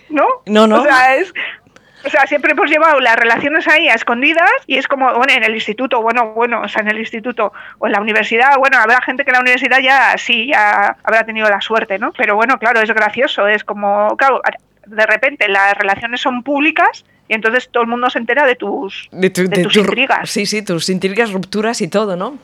¿No? 0.10 0.26
No, 0.48 0.66
no. 0.66 0.82
O 0.82 0.84
sea, 0.84 1.16
es, 1.16 1.32
o 2.06 2.10
sea, 2.10 2.28
siempre 2.28 2.52
hemos 2.52 2.70
llevado 2.70 3.00
las 3.00 3.16
relaciones 3.16 3.68
ahí 3.68 3.88
a 3.88 3.96
escondidas 3.96 4.52
y 4.68 4.78
es 4.78 4.88
como, 4.88 5.14
bueno, 5.16 5.34
en 5.34 5.44
el 5.44 5.56
instituto, 5.56 6.02
bueno, 6.02 6.34
bueno, 6.34 6.62
o 6.62 6.68
sea, 6.68 6.82
en 6.82 6.90
el 6.90 7.00
instituto 7.00 7.52
o 7.80 7.88
en 7.88 7.94
la 7.94 8.02
universidad, 8.02 8.58
bueno, 8.58 8.78
habrá 8.78 9.02
gente 9.02 9.24
que 9.24 9.32
en 9.32 9.36
la 9.36 9.42
universidad 9.42 9.80
ya 9.80 10.16
sí, 10.18 10.48
ya 10.48 10.98
habrá 11.04 11.26
tenido 11.26 11.50
la 11.50 11.62
suerte, 11.62 11.98
¿no? 11.98 12.12
Pero 12.14 12.36
bueno, 12.36 12.60
claro, 12.60 12.82
es 12.82 12.92
gracioso, 12.92 13.48
es 13.48 13.64
como, 13.64 14.16
claro, 14.18 14.42
de 14.86 15.06
repente 15.06 15.48
las 15.48 15.76
relaciones 15.76 16.22
son 16.22 16.44
públicas 16.44 17.06
Y 17.28 17.34
entonces 17.34 17.70
todo 17.70 17.82
el 17.82 17.90
mundo 17.90 18.08
se 18.12 18.20
entera 18.20 18.46
de 18.46 18.56
tus, 18.56 19.10
de, 19.12 19.32
tus 19.32 19.76
intrigas. 19.76 20.30
Sí, 20.30 20.46
sí, 20.46 20.64
tus 20.64 20.90
intrigas, 20.90 21.32
rupturas 21.32 21.82
y 21.82 21.88
todo, 21.88 22.16
¿no? 22.16 22.38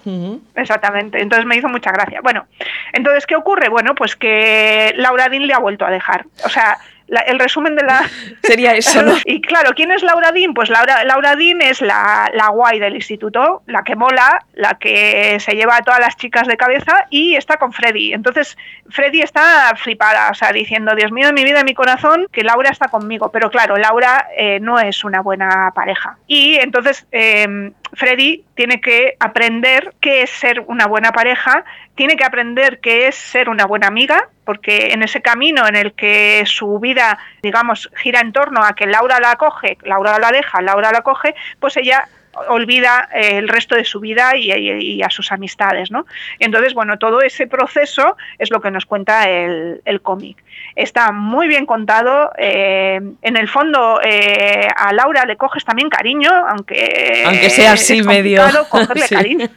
Exactamente. 0.55 1.21
Entonces 1.21 1.45
me 1.45 1.55
hizo 1.55 1.69
mucha 1.69 1.91
gracia. 1.91 2.19
Bueno, 2.23 2.47
entonces, 2.91 3.27
¿qué 3.27 3.35
ocurre? 3.35 3.69
Bueno, 3.69 3.93
pues 3.93 4.15
que 4.15 4.91
Laura 4.97 5.29
Dean 5.29 5.45
le 5.45 5.53
ha 5.53 5.59
vuelto 5.59 5.85
a 5.85 5.91
dejar. 5.91 6.25
O 6.45 6.49
sea, 6.49 6.79
el 7.25 7.39
resumen 7.39 7.75
de 7.75 7.83
la... 7.83 8.09
Sería 8.43 8.73
eso, 8.73 9.01
¿no? 9.01 9.15
y 9.25 9.41
claro, 9.41 9.71
¿quién 9.75 9.91
es 9.91 10.03
Laura 10.03 10.31
Dean? 10.31 10.53
Pues 10.53 10.69
Laura, 10.69 11.03
Laura 11.03 11.35
Dean 11.35 11.61
es 11.61 11.81
la, 11.81 12.29
la 12.33 12.49
guay 12.49 12.79
del 12.79 12.95
instituto, 12.95 13.63
la 13.67 13.83
que 13.83 13.95
mola, 13.95 14.45
la 14.53 14.75
que 14.75 15.37
se 15.39 15.53
lleva 15.53 15.77
a 15.77 15.81
todas 15.81 15.99
las 15.99 16.15
chicas 16.15 16.47
de 16.47 16.57
cabeza 16.57 17.05
y 17.09 17.35
está 17.35 17.57
con 17.57 17.73
Freddy. 17.73 18.13
Entonces, 18.13 18.57
Freddy 18.89 19.21
está 19.21 19.73
flipada, 19.75 20.29
o 20.31 20.33
sea, 20.33 20.51
diciendo, 20.51 20.95
Dios 20.95 21.11
mío, 21.11 21.27
de 21.27 21.33
mi 21.33 21.43
vida, 21.43 21.59
de 21.59 21.65
mi 21.65 21.73
corazón, 21.73 22.27
que 22.31 22.43
Laura 22.43 22.69
está 22.69 22.87
conmigo. 22.87 23.31
Pero 23.31 23.49
claro, 23.49 23.77
Laura 23.77 24.27
eh, 24.37 24.59
no 24.59 24.79
es 24.79 25.03
una 25.03 25.21
buena 25.21 25.71
pareja. 25.75 26.17
Y 26.27 26.55
entonces 26.55 27.05
eh, 27.11 27.71
Freddy 27.93 28.43
tiene 28.55 28.79
que 28.81 29.15
aprender 29.19 29.93
qué 29.99 30.23
es 30.23 30.29
ser 30.29 30.61
una 30.67 30.87
buena 30.87 31.11
pareja, 31.11 31.65
tiene 31.95 32.15
que 32.15 32.23
aprender 32.23 32.79
qué 32.79 33.07
es 33.07 33.15
ser 33.15 33.49
una 33.49 33.65
buena 33.65 33.87
amiga, 33.87 34.29
porque 34.45 34.91
en 34.91 35.03
ese 35.03 35.21
camino 35.21 35.67
en 35.67 35.75
el 35.75 35.93
que 35.93 36.43
su 36.45 36.79
vida, 36.79 37.19
digamos, 37.43 37.89
gira 37.95 38.21
en 38.21 38.31
torno 38.31 38.63
a 38.63 38.73
que 38.73 38.85
Laura 38.85 39.19
la 39.19 39.35
coge, 39.35 39.77
Laura 39.83 40.17
la 40.19 40.31
deja, 40.31 40.61
Laura 40.61 40.91
la 40.91 41.01
coge, 41.01 41.35
pues 41.59 41.77
ella 41.77 42.07
olvida 42.47 43.09
eh, 43.13 43.37
el 43.37 43.47
resto 43.47 43.75
de 43.75 43.83
su 43.83 43.99
vida 43.99 44.35
y, 44.35 45.01
a 45.01 45.09
sus 45.09 45.31
amistades, 45.31 45.91
¿no? 45.91 46.05
Entonces, 46.39 46.73
bueno, 46.73 46.97
todo 46.97 47.21
ese 47.21 47.47
proceso 47.47 48.15
es 48.39 48.49
lo 48.51 48.61
que 48.61 48.71
nos 48.71 48.85
cuenta 48.85 49.29
el, 49.29 50.01
cómic. 50.01 50.43
Está 50.75 51.11
muy 51.11 51.47
bien 51.47 51.65
contado. 51.65 52.31
Eh, 52.37 52.99
en 53.21 53.37
el 53.37 53.47
fondo, 53.47 53.99
eh, 54.03 54.67
a 54.75 54.93
Laura 54.93 55.25
le 55.25 55.35
coges 55.37 55.65
también 55.65 55.89
cariño, 55.89 56.31
aunque, 56.47 57.23
aunque 57.25 57.49
sea 57.49 57.73
así 57.73 58.01
medio. 58.01 58.43
cariño. 59.09 59.47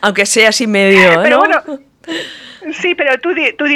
aunque 0.00 0.26
sea 0.26 0.50
así 0.50 0.66
medio. 0.66 1.22
Pero 1.22 1.38
bueno, 1.38 1.60
sí, 2.72 2.94
pero 2.94 3.18
tú, 3.18 3.34
tú, 3.58 3.66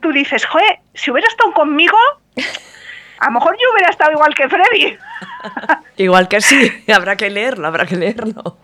tú 0.00 0.12
dices, 0.12 0.46
joder, 0.46 0.78
si 0.94 1.10
hubiera 1.10 1.28
estado 1.28 1.52
conmigo, 1.52 1.98
a 3.18 3.26
lo 3.26 3.32
mejor 3.32 3.54
yo 3.54 3.72
hubiera 3.72 3.90
estado 3.90 4.12
igual 4.12 4.34
que 4.34 4.48
Freddy. 4.48 4.96
Igual 5.96 6.28
que 6.28 6.40
sí, 6.40 6.70
habrá 6.94 7.16
que 7.16 7.30
leerlo, 7.30 7.66
habrá 7.66 7.86
que 7.86 7.96
leerlo. 7.96 8.58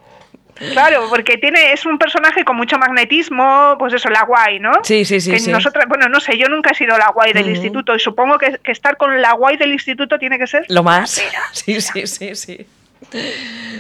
Claro, 0.72 1.06
porque 1.10 1.36
tiene, 1.36 1.72
es 1.72 1.84
un 1.84 1.98
personaje 1.98 2.44
con 2.44 2.56
mucho 2.56 2.78
magnetismo, 2.78 3.76
pues 3.78 3.92
eso, 3.92 4.08
la 4.08 4.24
guay, 4.24 4.58
¿no? 4.58 4.72
Sí, 4.84 5.04
sí, 5.04 5.20
sí. 5.20 5.30
Que 5.32 5.52
Nosotras, 5.52 5.84
bueno, 5.86 6.08
no 6.08 6.18
sé, 6.18 6.38
yo 6.38 6.48
nunca 6.48 6.70
he 6.70 6.74
sido 6.74 6.96
la 6.96 7.10
guay 7.10 7.34
del 7.34 7.48
instituto 7.48 7.94
y 7.94 8.00
supongo 8.00 8.38
que, 8.38 8.58
estar 8.64 8.96
con 8.96 9.20
la 9.20 9.32
guay 9.34 9.58
del 9.58 9.72
instituto 9.72 10.18
tiene 10.18 10.38
que 10.38 10.46
ser. 10.46 10.64
Lo 10.68 10.82
más. 10.82 11.22
Sí, 11.52 11.80
sí, 11.80 12.06
sí, 12.06 12.34
sí. 12.34 12.66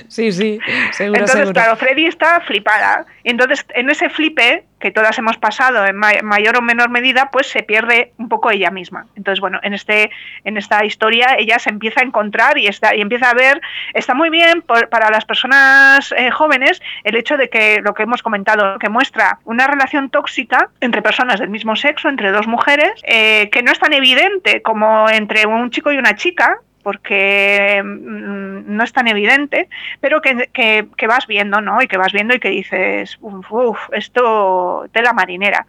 Sí, 0.08 0.30
sí, 0.32 0.58
seguro. 0.92 1.20
Entonces, 1.20 1.52
claro, 1.52 1.76
Freddy 1.76 2.06
está 2.06 2.40
flipada. 2.40 3.06
Y 3.24 3.30
entonces, 3.30 3.64
en 3.74 3.90
ese 3.90 4.08
flipe, 4.08 4.64
que 4.78 4.90
todas 4.90 5.18
hemos 5.18 5.38
pasado 5.38 5.86
en 5.86 5.96
mayor 5.96 6.58
o 6.58 6.62
menor 6.62 6.90
medida, 6.90 7.30
pues 7.30 7.46
se 7.48 7.62
pierde 7.62 8.12
un 8.18 8.28
poco 8.28 8.50
ella 8.50 8.70
misma. 8.70 9.06
Entonces, 9.16 9.40
bueno, 9.40 9.58
en, 9.62 9.72
este, 9.72 10.10
en 10.44 10.58
esta 10.58 10.84
historia 10.84 11.36
ella 11.38 11.58
se 11.58 11.70
empieza 11.70 12.00
a 12.00 12.04
encontrar 12.04 12.58
y, 12.58 12.66
está, 12.66 12.94
y 12.94 13.00
empieza 13.00 13.30
a 13.30 13.34
ver, 13.34 13.60
está 13.94 14.14
muy 14.14 14.28
bien 14.28 14.62
para 14.62 15.10
las 15.10 15.24
personas 15.24 16.12
eh, 16.16 16.30
jóvenes 16.30 16.82
el 17.04 17.16
hecho 17.16 17.36
de 17.36 17.48
que 17.48 17.80
lo 17.82 17.94
que 17.94 18.02
hemos 18.02 18.22
comentado, 18.22 18.78
que 18.78 18.90
muestra 18.90 19.38
una 19.44 19.66
relación 19.66 20.10
tóxica 20.10 20.68
entre 20.80 21.00
personas 21.00 21.40
del 21.40 21.48
mismo 21.48 21.74
sexo, 21.74 22.08
entre 22.08 22.30
dos 22.30 22.46
mujeres, 22.46 22.92
eh, 23.04 23.48
que 23.50 23.62
no 23.62 23.72
es 23.72 23.78
tan 23.78 23.94
evidente 23.94 24.60
como 24.60 25.08
entre 25.08 25.46
un 25.46 25.70
chico 25.70 25.90
y 25.90 25.96
una 25.96 26.16
chica, 26.16 26.58
porque 26.86 27.82
mm, 27.84 28.76
no 28.76 28.84
es 28.84 28.92
tan 28.92 29.08
evidente, 29.08 29.68
pero 30.00 30.20
que, 30.20 30.48
que, 30.52 31.06
vas 31.08 31.26
viendo, 31.26 31.60
¿no? 31.60 31.82
Y 31.82 31.88
que 31.88 31.96
vas 31.96 32.12
viendo 32.12 32.32
y 32.32 32.38
que 32.38 32.50
dices, 32.50 33.18
uff, 33.20 33.88
esto 33.90 34.86
tela 34.92 35.12
marinera. 35.12 35.66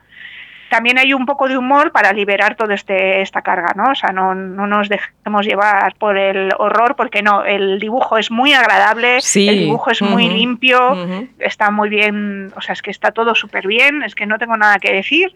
También 0.69 0.99
hay 0.99 1.13
un 1.13 1.25
poco 1.25 1.47
de 1.47 1.57
humor 1.57 1.91
para 1.91 2.13
liberar 2.13 2.53
toda 2.53 2.75
este, 2.75 3.21
esta 3.21 3.41
carga, 3.41 3.73
¿no? 3.75 3.93
O 3.93 3.95
sea, 3.95 4.11
no, 4.11 4.35
no, 4.35 4.67
nos 4.67 4.89
dejemos 4.89 5.43
llevar 5.43 5.95
por 5.95 6.19
el 6.19 6.51
horror, 6.59 6.95
porque 6.95 7.23
no, 7.23 7.43
el 7.43 7.79
dibujo 7.79 8.19
es 8.19 8.29
muy 8.29 8.53
agradable, 8.53 9.17
el 9.17 9.57
dibujo 9.57 9.89
es 9.89 10.03
muy 10.03 10.29
limpio, 10.29 11.27
está 11.39 11.71
muy 11.71 11.89
bien, 11.89 12.53
o 12.55 12.61
sea, 12.61 12.73
es 12.73 12.83
que 12.83 12.91
está 12.91 13.11
todo 13.11 13.33
súper 13.33 13.65
bien, 13.65 14.03
es 14.03 14.13
que 14.13 14.27
no 14.27 14.37
tengo 14.37 14.55
nada 14.55 14.77
que 14.77 14.93
decir, 14.93 15.35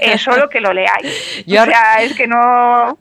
es 0.00 0.20
solo 0.20 0.50
que 0.50 0.60
lo 0.60 0.74
leáis. 0.74 1.46
o 1.48 1.64
sea, 1.64 2.02
es 2.02 2.14
que 2.14 2.26
no... 2.26 2.98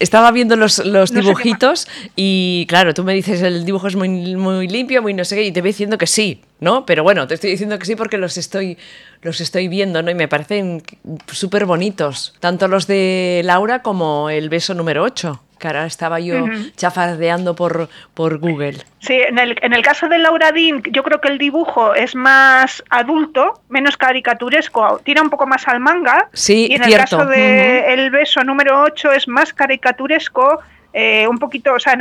Estaba 0.00 0.30
viendo 0.32 0.56
los, 0.56 0.82
dibujitos 1.12 1.88
y 2.14 2.66
claro, 2.68 2.94
tú 2.94 3.04
me 3.04 3.14
dices 3.14 3.42
el 3.42 3.64
dibujo 3.64 3.88
es 3.88 3.96
muy, 3.96 4.36
muy 4.36 4.68
limpio, 4.68 5.02
muy 5.02 5.14
no 5.14 5.24
sé 5.24 5.36
qué, 5.36 5.44
y 5.44 5.52
te 5.52 5.60
voy 5.60 5.70
diciendo 5.70 5.98
que 5.98 6.06
sí, 6.06 6.42
¿no? 6.60 6.86
Pero 6.86 7.02
bueno, 7.02 7.26
te 7.26 7.34
estoy 7.34 7.50
diciendo 7.50 7.78
que 7.78 7.86
sí 7.86 7.96
porque 7.96 8.18
los 8.18 8.36
estoy, 8.36 8.78
los 9.22 9.40
estoy 9.40 9.68
viendo, 9.68 10.02
¿no? 10.02 10.10
Y 10.10 10.14
me 10.14 10.28
parecen 10.28 10.82
súper 11.30 11.66
bonitos, 11.66 12.34
tanto 12.40 12.68
los 12.68 12.86
de 12.86 13.42
Laura 13.44 13.82
como 13.82 14.30
el 14.30 14.48
beso 14.48 14.74
número 14.74 15.02
8 15.02 15.42
cara, 15.58 15.86
estaba 15.86 16.20
yo 16.20 16.46
chafardeando 16.76 17.54
por, 17.54 17.88
por 18.14 18.38
Google. 18.38 18.78
Sí, 18.98 19.14
en 19.14 19.38
el, 19.38 19.56
en 19.62 19.72
el 19.72 19.82
caso 19.82 20.08
de 20.08 20.18
Laura 20.18 20.52
Dean, 20.52 20.82
yo 20.90 21.02
creo 21.02 21.20
que 21.20 21.28
el 21.28 21.38
dibujo 21.38 21.94
es 21.94 22.14
más 22.14 22.82
adulto, 22.90 23.60
menos 23.68 23.96
caricaturesco, 23.96 25.00
tira 25.04 25.22
un 25.22 25.30
poco 25.30 25.46
más 25.46 25.66
al 25.68 25.80
manga. 25.80 26.28
Sí, 26.32 26.68
y 26.70 26.74
en 26.74 26.84
el 26.84 26.96
caso 26.96 27.24
de 27.26 27.92
El 27.92 28.10
beso 28.10 28.42
número 28.44 28.82
8 28.82 29.12
es 29.12 29.28
más 29.28 29.52
caricaturesco, 29.52 30.60
eh, 30.98 31.28
un 31.28 31.36
poquito, 31.36 31.74
o 31.74 31.78
sea, 31.78 31.94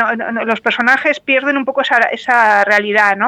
los 0.45 0.61
personajes 0.61 1.19
pierden 1.19 1.57
un 1.57 1.65
poco 1.65 1.81
esa, 1.81 1.97
esa, 2.13 2.63
realidad, 2.63 3.17
¿no? 3.17 3.27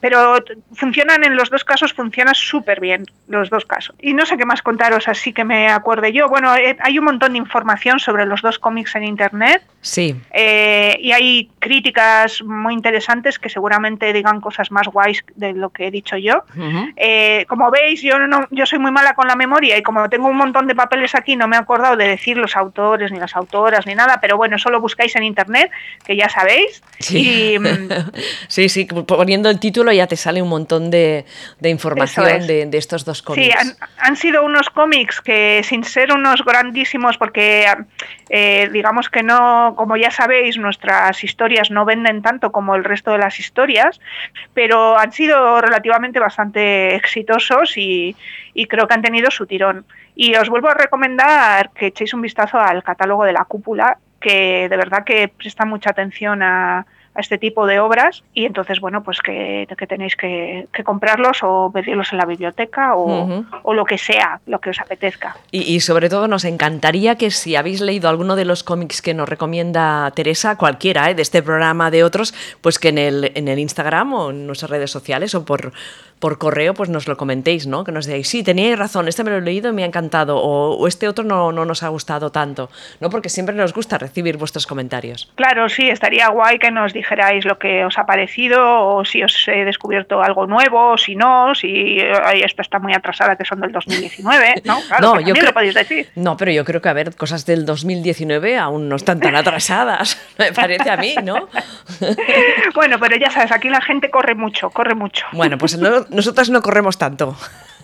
Pero 0.00 0.36
funcionan 0.72 1.22
en 1.22 1.36
los 1.36 1.50
dos 1.50 1.64
casos, 1.64 1.92
funciona 1.92 2.32
súper 2.32 2.80
bien, 2.80 3.04
los 3.28 3.50
dos 3.50 3.66
casos. 3.66 3.94
Y 4.00 4.14
no 4.14 4.24
sé 4.24 4.38
qué 4.38 4.46
más 4.46 4.62
contaros, 4.62 5.08
así 5.08 5.34
que 5.34 5.44
me 5.44 5.68
acuerde 5.68 6.14
yo. 6.14 6.30
Bueno, 6.30 6.56
eh, 6.56 6.78
hay 6.80 6.98
un 6.98 7.04
montón 7.04 7.32
de 7.32 7.38
información 7.40 8.00
sobre 8.00 8.24
los 8.24 8.40
dos 8.40 8.58
cómics 8.58 8.94
en 8.94 9.04
Internet. 9.04 9.62
Sí. 9.82 10.18
Eh, 10.30 10.96
y 10.98 11.12
hay 11.12 11.50
críticas 11.58 12.40
muy 12.42 12.72
interesantes 12.72 13.38
que 13.38 13.50
seguramente 13.50 14.14
digan 14.14 14.40
cosas 14.40 14.70
más 14.70 14.88
guays 14.88 15.22
de 15.34 15.52
lo 15.52 15.68
que 15.68 15.88
he 15.88 15.90
dicho 15.90 16.16
yo. 16.16 16.44
como 17.48 17.70
veis, 17.70 18.00
yo, 18.00 18.18
no, 18.18 18.46
yo 18.50 18.64
soy 18.64 18.78
muy 18.78 18.92
mala 18.92 19.14
con 19.14 19.28
la 19.28 19.36
memoria 19.36 19.76
y 19.76 19.82
como 19.82 20.08
tengo 20.08 20.28
un 20.28 20.38
montón 20.38 20.66
de 20.68 20.74
papeles 20.74 21.14
aquí, 21.14 21.36
no 21.36 21.48
me 21.48 21.56
he 21.56 21.58
acordado 21.58 21.96
de 21.96 22.08
decir 22.08 22.38
los 22.38 22.56
autores, 22.56 23.12
ni 23.12 23.18
las 23.18 23.36
autoras, 23.36 23.86
ni 23.86 23.94
nada, 23.94 24.18
pero 24.18 24.38
bueno, 24.38 24.58
solo 24.58 24.80
busqué 24.80 25.01
en 25.16 25.24
internet, 25.24 25.70
que 26.04 26.16
ya 26.16 26.28
sabéis. 26.28 26.82
Sí, 26.98 27.58
mm, 27.58 27.88
sí, 28.48 28.68
sí, 28.68 28.84
poniendo 28.84 29.50
el 29.50 29.58
título 29.58 29.92
ya 29.92 30.06
te 30.06 30.16
sale 30.16 30.40
un 30.40 30.48
montón 30.48 30.90
de, 30.90 31.24
información 31.62 32.46
de, 32.46 32.70
estos 32.72 33.04
dos 33.04 33.22
cómics. 33.22 33.58
Sí, 33.60 33.74
han, 33.98 34.16
sido 34.16 34.44
unos 34.44 34.70
cómics 34.70 35.20
que 35.20 35.62
sin 35.64 35.84
ser 35.84 36.12
unos 36.12 36.44
grandísimos, 36.44 37.18
porque 37.18 37.66
eh, 38.30 38.68
digamos 38.72 39.08
que 39.08 39.22
no, 39.22 39.74
como 39.76 39.96
ya 39.96 40.10
sabéis, 40.10 40.58
nuestras 40.58 41.22
historias 41.24 41.70
no 41.70 41.84
venden 41.84 42.22
tanto 42.22 42.52
como 42.52 42.74
el 42.74 42.84
resto 42.84 43.12
de 43.12 43.18
las 43.18 43.38
historias, 43.40 44.00
pero 44.54 44.98
han 44.98 45.12
sido 45.12 45.60
relativamente 45.60 46.20
bastante 46.20 46.94
exitosos 46.94 47.76
y, 47.76 48.16
y 48.54 48.66
creo 48.66 48.86
que 48.86 48.94
han 48.94 49.02
tenido 49.02 49.30
su 49.30 49.46
tirón. 49.46 49.84
Y 50.14 50.34
os 50.36 50.48
vuelvo 50.48 50.68
a 50.68 50.74
recomendar 50.74 51.70
que 51.70 51.86
echéis 51.86 52.12
un 52.14 52.22
vistazo 52.22 52.58
al 52.58 52.82
catálogo 52.82 53.24
de 53.24 53.32
la 53.32 53.44
cúpula, 53.44 53.98
que 54.22 54.68
de 54.68 54.76
verdad 54.76 55.04
que 55.04 55.28
presta 55.28 55.66
mucha 55.66 55.90
atención 55.90 56.42
a, 56.42 56.86
este 57.14 57.36
tipo 57.36 57.66
de 57.66 57.78
obras 57.78 58.24
y 58.32 58.46
entonces, 58.46 58.80
bueno, 58.80 59.02
pues 59.02 59.20
que, 59.20 59.68
tenéis 59.86 60.16
que, 60.16 60.66
comprarlos 60.82 61.40
o 61.42 61.70
pedirlos 61.70 62.10
en 62.12 62.16
la 62.16 62.24
biblioteca 62.24 62.94
o, 62.94 63.44
lo 63.74 63.84
que 63.84 63.98
sea, 63.98 64.40
lo 64.46 64.62
que 64.62 64.70
os 64.70 64.80
apetezca. 64.80 65.36
Y, 65.50 65.80
sobre 65.80 66.08
todo 66.08 66.26
nos 66.26 66.46
encantaría 66.46 67.16
que 67.16 67.30
si 67.30 67.54
habéis 67.54 67.82
leído 67.82 68.08
alguno 68.08 68.34
de 68.34 68.46
los 68.46 68.64
cómics 68.64 69.02
que 69.02 69.12
nos 69.12 69.28
recomienda 69.28 70.10
Teresa, 70.12 70.56
cualquiera 70.56 71.10
¿eh? 71.10 71.14
de 71.14 71.20
este 71.20 71.42
programa, 71.42 71.90
de 71.90 72.02
otros, 72.02 72.32
pues 72.62 72.78
que 72.78 72.88
en 72.88 72.96
el, 72.96 73.30
en 73.34 73.46
el 73.46 73.58
Instagram 73.58 74.14
o 74.14 74.30
en 74.30 74.46
nuestras 74.46 74.70
redes 74.70 74.90
sociales 74.90 75.34
o 75.34 75.44
por 75.44 75.74
por 76.22 76.38
correo 76.38 76.72
pues 76.72 76.88
nos 76.88 77.08
lo 77.08 77.16
comentéis, 77.16 77.66
¿no? 77.66 77.82
Que 77.82 77.90
nos 77.90 78.06
digáis, 78.06 78.28
sí, 78.28 78.44
teníais 78.44 78.78
razón, 78.78 79.08
este 79.08 79.24
me 79.24 79.32
lo 79.32 79.38
he 79.38 79.40
leído 79.40 79.70
y 79.70 79.72
me 79.72 79.82
ha 79.82 79.86
encantado, 79.86 80.38
o, 80.38 80.86
este 80.86 81.08
otro 81.08 81.24
no, 81.24 81.50
no, 81.50 81.64
nos 81.64 81.82
ha 81.82 81.88
gustado 81.88 82.30
tanto, 82.30 82.70
¿no? 83.00 83.10
Porque 83.10 83.28
siempre 83.28 83.56
nos 83.56 83.74
gusta 83.74 83.98
recibir 83.98 84.36
vuestros 84.36 84.68
comentarios. 84.68 85.28
Claro, 85.34 85.68
sí, 85.68 85.88
estaría 85.88 86.28
guay 86.28 86.60
que 86.60 86.70
nos 86.70 86.92
dijerais 86.92 87.44
lo 87.44 87.58
que 87.58 87.84
os 87.84 87.98
ha 87.98 88.06
parecido, 88.06 88.62
o 88.62 89.04
si 89.04 89.24
os 89.24 89.48
he 89.48 89.64
descubierto 89.64 90.22
algo 90.22 90.46
nuevo, 90.46 90.92
o 90.92 90.96
si 90.96 91.16
no, 91.16 91.56
si 91.56 91.98
esto 91.98 92.62
está 92.62 92.78
muy 92.78 92.94
atrasada, 92.94 93.34
que 93.34 93.44
son 93.44 93.60
del 93.60 93.72
2019, 93.72 94.54
¿no? 94.64 94.78
Claro, 94.86 95.14
no, 95.14 95.20
yo 95.20 95.34
creo, 95.34 95.46
lo 95.46 95.52
podéis 95.52 95.74
decir. 95.74 96.08
No, 96.14 96.36
pero 96.36 96.52
yo 96.52 96.64
creo 96.64 96.80
que, 96.80 96.88
a 96.88 96.92
ver, 96.92 97.16
cosas 97.16 97.46
del 97.46 97.66
2019 97.66 98.58
aún 98.58 98.88
no 98.88 98.94
están 98.94 99.18
tan 99.18 99.34
atrasadas, 99.34 100.22
me 100.38 100.52
parece 100.52 100.88
a 100.88 100.96
mí, 100.96 101.16
¿no? 101.24 101.48
bueno, 102.76 103.00
pero 103.00 103.16
ya 103.16 103.28
sabes, 103.28 103.50
aquí 103.50 103.68
la 103.68 103.80
gente 103.80 104.08
corre 104.08 104.36
mucho, 104.36 104.70
corre 104.70 104.94
mucho. 104.94 105.26
Bueno, 105.32 105.58
pues 105.58 105.76
no, 105.76 106.06
nosotras 106.12 106.50
no 106.50 106.62
corremos 106.62 106.98
tanto. 106.98 107.36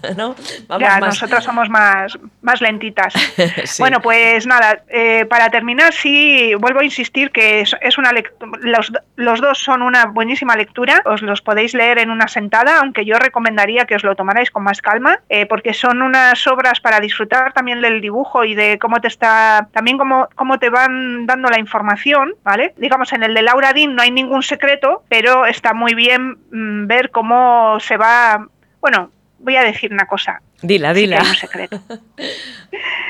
¿no? 0.16 0.34
ya, 0.78 1.00
nosotras 1.00 1.44
somos 1.44 1.68
más, 1.68 2.18
más 2.42 2.60
lentitas. 2.60 3.14
Bueno, 3.78 4.00
pues 4.00 4.46
nada, 4.46 4.82
eh, 4.88 5.24
para 5.26 5.50
terminar, 5.50 5.92
sí, 5.92 6.52
vuelvo 6.58 6.80
a 6.80 6.84
insistir 6.84 7.30
que 7.30 7.60
es, 7.60 7.98
una 7.98 8.12
los, 8.60 8.92
los, 9.16 9.40
dos 9.40 9.58
son 9.58 9.82
una 9.82 10.06
buenísima 10.06 10.56
lectura, 10.56 11.00
os 11.04 11.22
los 11.22 11.42
podéis 11.42 11.74
leer 11.74 11.98
en 11.98 12.10
una 12.10 12.28
sentada, 12.28 12.80
aunque 12.80 13.04
yo 13.04 13.16
recomendaría 13.18 13.84
que 13.84 13.94
os 13.94 14.04
lo 14.04 14.16
tomarais 14.16 14.50
con 14.50 14.64
más 14.64 14.82
calma, 14.82 15.20
eh, 15.28 15.46
porque 15.46 15.74
son 15.74 16.02
unas 16.02 16.46
obras 16.46 16.80
para 16.80 17.00
disfrutar 17.00 17.52
también 17.52 17.80
del 17.80 18.00
dibujo 18.00 18.44
y 18.44 18.54
de 18.54 18.78
cómo 18.78 19.00
te 19.00 19.08
está, 19.08 19.68
también 19.72 19.98
cómo, 19.98 20.28
cómo 20.34 20.58
te 20.58 20.70
van 20.70 21.26
dando 21.26 21.48
la 21.48 21.60
información, 21.60 22.34
¿vale? 22.42 22.74
Digamos, 22.76 23.12
en 23.12 23.22
el 23.22 23.34
de 23.34 23.42
Laura 23.42 23.72
Dean 23.72 23.94
no 23.94 24.02
hay 24.02 24.10
ningún 24.10 24.42
secreto, 24.42 25.04
pero 25.08 25.46
está 25.46 25.74
muy 25.74 25.94
bien 25.94 26.38
mm, 26.50 26.86
ver 26.86 27.10
cómo 27.10 27.78
se 27.80 27.96
va, 27.96 28.46
bueno, 28.80 29.10
voy 29.38 29.56
a 29.56 29.62
decir 29.62 29.92
una 29.92 30.06
cosa. 30.06 30.42
Dila, 30.62 30.92
dila. 30.92 31.20
un 31.20 31.34
secreto. 31.34 31.80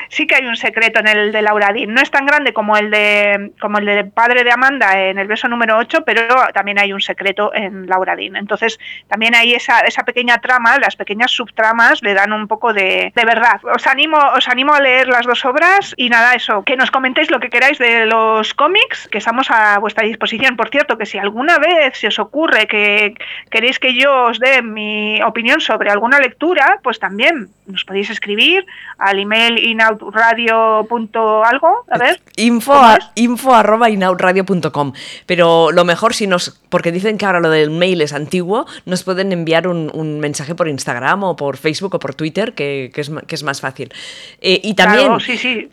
sí 0.09 0.27
que 0.27 0.35
hay 0.35 0.45
un 0.45 0.55
secreto 0.55 0.99
en 0.99 1.07
el 1.07 1.31
de 1.31 1.41
Lauradín. 1.41 1.93
No 1.93 2.01
es 2.01 2.11
tan 2.11 2.25
grande 2.25 2.53
como 2.53 2.77
el 2.77 2.91
de 2.91 3.51
como 3.59 3.79
el 3.79 3.85
de 3.85 4.03
padre 4.05 4.43
de 4.43 4.51
Amanda 4.51 4.99
en 4.99 5.17
el 5.17 5.27
beso 5.27 5.47
número 5.47 5.77
8, 5.77 6.03
pero 6.05 6.27
también 6.53 6.79
hay 6.79 6.93
un 6.93 7.01
secreto 7.01 7.51
en 7.53 7.87
Lauradín. 7.87 8.35
Entonces, 8.35 8.79
también 9.07 9.33
hay 9.33 9.53
esa, 9.53 9.79
esa 9.81 10.03
pequeña 10.03 10.39
trama, 10.39 10.77
las 10.77 10.95
pequeñas 10.95 11.31
subtramas 11.31 12.03
le 12.03 12.13
dan 12.13 12.33
un 12.33 12.47
poco 12.47 12.73
de, 12.73 13.11
de, 13.15 13.25
verdad. 13.25 13.61
Os 13.63 13.87
animo, 13.87 14.17
os 14.35 14.47
animo 14.47 14.73
a 14.73 14.81
leer 14.81 15.07
las 15.07 15.25
dos 15.25 15.43
obras 15.45 15.93
y 15.97 16.09
nada, 16.09 16.33
eso, 16.33 16.63
que 16.63 16.75
nos 16.75 16.91
comentéis 16.91 17.31
lo 17.31 17.39
que 17.39 17.49
queráis 17.49 17.79
de 17.79 18.05
los 18.05 18.53
cómics, 18.53 19.07
que 19.11 19.19
estamos 19.19 19.49
a 19.49 19.79
vuestra 19.79 20.05
disposición. 20.05 20.55
Por 20.55 20.69
cierto, 20.69 20.97
que 20.97 21.05
si 21.05 21.17
alguna 21.17 21.57
vez 21.57 21.97
se 21.97 22.07
os 22.07 22.19
ocurre 22.19 22.67
que 22.67 23.15
queréis 23.49 23.79
que 23.79 23.93
yo 23.93 24.25
os 24.25 24.39
dé 24.39 24.61
mi 24.61 25.21
opinión 25.23 25.61
sobre 25.61 25.89
alguna 25.89 26.19
lectura, 26.19 26.79
pues 26.83 26.99
también 26.99 27.38
nos 27.65 27.85
podéis 27.85 28.09
escribir 28.09 28.65
al 28.97 29.19
email 29.19 29.57
inoutradio.algo, 29.59 31.85
a 31.89 31.97
ver. 31.97 32.21
Info, 32.35 32.73
info 33.15 33.53
arroba 33.53 33.89
inoutradio.com. 33.89 34.91
Pero 35.25 35.71
lo 35.71 35.85
mejor 35.85 36.13
si 36.13 36.27
nos, 36.27 36.59
porque 36.69 36.91
dicen 36.91 37.17
que 37.17 37.25
ahora 37.25 37.39
lo 37.39 37.49
del 37.49 37.69
mail 37.69 38.01
es 38.01 38.13
antiguo, 38.13 38.65
nos 38.85 39.03
pueden 39.03 39.31
enviar 39.31 39.67
un, 39.67 40.19
mensaje 40.19 40.55
por 40.55 40.67
Instagram 40.67 41.23
o 41.23 41.35
por 41.35 41.57
Facebook 41.57 41.95
o 41.95 41.99
por 41.99 42.15
Twitter, 42.15 42.53
que, 42.53 42.91
es, 42.95 43.11
que 43.27 43.35
es, 43.35 43.43
más 43.43 43.61
fácil. 43.61 43.93
Eh, 44.41 44.59
y, 44.63 44.73
también, 44.73 45.11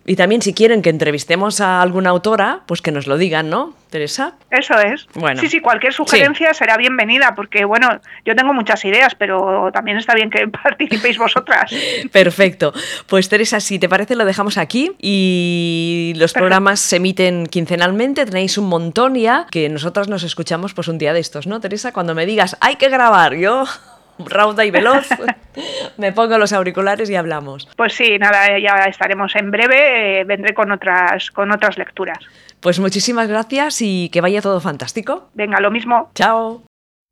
y 0.07 0.17
también 0.17 0.43
si 0.43 0.55
quieren 0.55 0.83
que 0.83 0.91
entrevistemos 0.91 1.61
a 1.61 1.83
alguna 1.83 2.11
autora, 2.11 2.61
pues 2.67 2.83
que 2.83 2.93
nos 2.93 3.07
lo 3.07 3.19
digan, 3.19 3.51
¿no? 3.51 3.75
Teresa. 3.91 4.35
Eso 4.51 4.75
es. 4.81 5.07
Bueno. 5.15 5.41
Sí, 5.41 5.49
sí, 5.49 5.61
cualquier 5.61 5.93
sugerencia 5.93 6.53
será 6.55 6.77
bienvenida, 6.77 7.35
porque 7.37 7.65
bueno, 7.65 8.01
yo 8.25 8.35
tengo 8.35 8.53
muchas 8.53 8.85
ideas, 8.85 9.15
pero 9.15 9.71
también 9.73 9.97
está 9.97 10.15
bien 10.15 10.29
que 10.29 10.49
participéis 10.63 11.19
vosotras. 11.19 11.71
Perfecto. 12.13 12.73
Pues 13.07 13.29
Teresa, 13.29 13.61
si 13.61 13.79
te 13.79 13.89
parece, 13.89 14.17
lo 14.17 14.25
dejamos 14.25 14.59
aquí 14.59 14.93
y 15.01 16.15
los 16.17 16.33
programas 16.33 16.81
se 16.81 16.97
emiten 16.97 17.47
quincenalmente, 17.47 18.27
tenéis 18.27 18.59
un 18.59 18.69
montón 18.69 19.15
ya, 19.15 19.47
que 19.51 19.69
nosotras 19.69 20.09
nos 20.09 20.25
escuchamos 20.25 20.75
pues 20.75 20.86
un 20.89 20.99
día 20.99 21.13
de 21.13 21.21
estos, 21.21 21.47
¿no, 21.47 21.61
Teresa? 21.61 21.93
Cuando 21.93 22.15
me 22.15 22.27
digas, 22.27 22.57
hay 22.61 22.77
que 22.77 22.89
grabar, 22.89 23.35
yo 23.35 23.65
rauda 24.19 24.65
y 24.65 24.71
veloz, 24.71 25.09
me 25.97 26.13
pongo 26.13 26.39
los 26.39 26.53
auriculares 26.53 27.11
y 27.11 27.17
hablamos. 27.17 27.69
Pues 27.77 27.95
sí, 27.95 28.19
nada, 28.19 28.59
ya 28.59 28.85
estaremos 28.89 29.35
en 29.37 29.51
breve, 29.51 30.21
eh, 30.21 30.25
vendré 30.25 30.55
con 30.55 30.73
otras, 30.73 31.31
con 31.31 31.53
otras 31.53 31.79
lecturas. 31.79 32.19
Pues 32.61 32.81
muchísimas 32.81 33.29
gracias 33.29 33.81
y 33.83 34.09
que 34.11 34.21
vaya 34.21 34.41
todo 34.43 34.61
fantástico. 34.61 35.29
Venga, 35.35 35.61
lo 35.61 35.71
mismo. 35.71 36.11
Chao. 36.15 36.66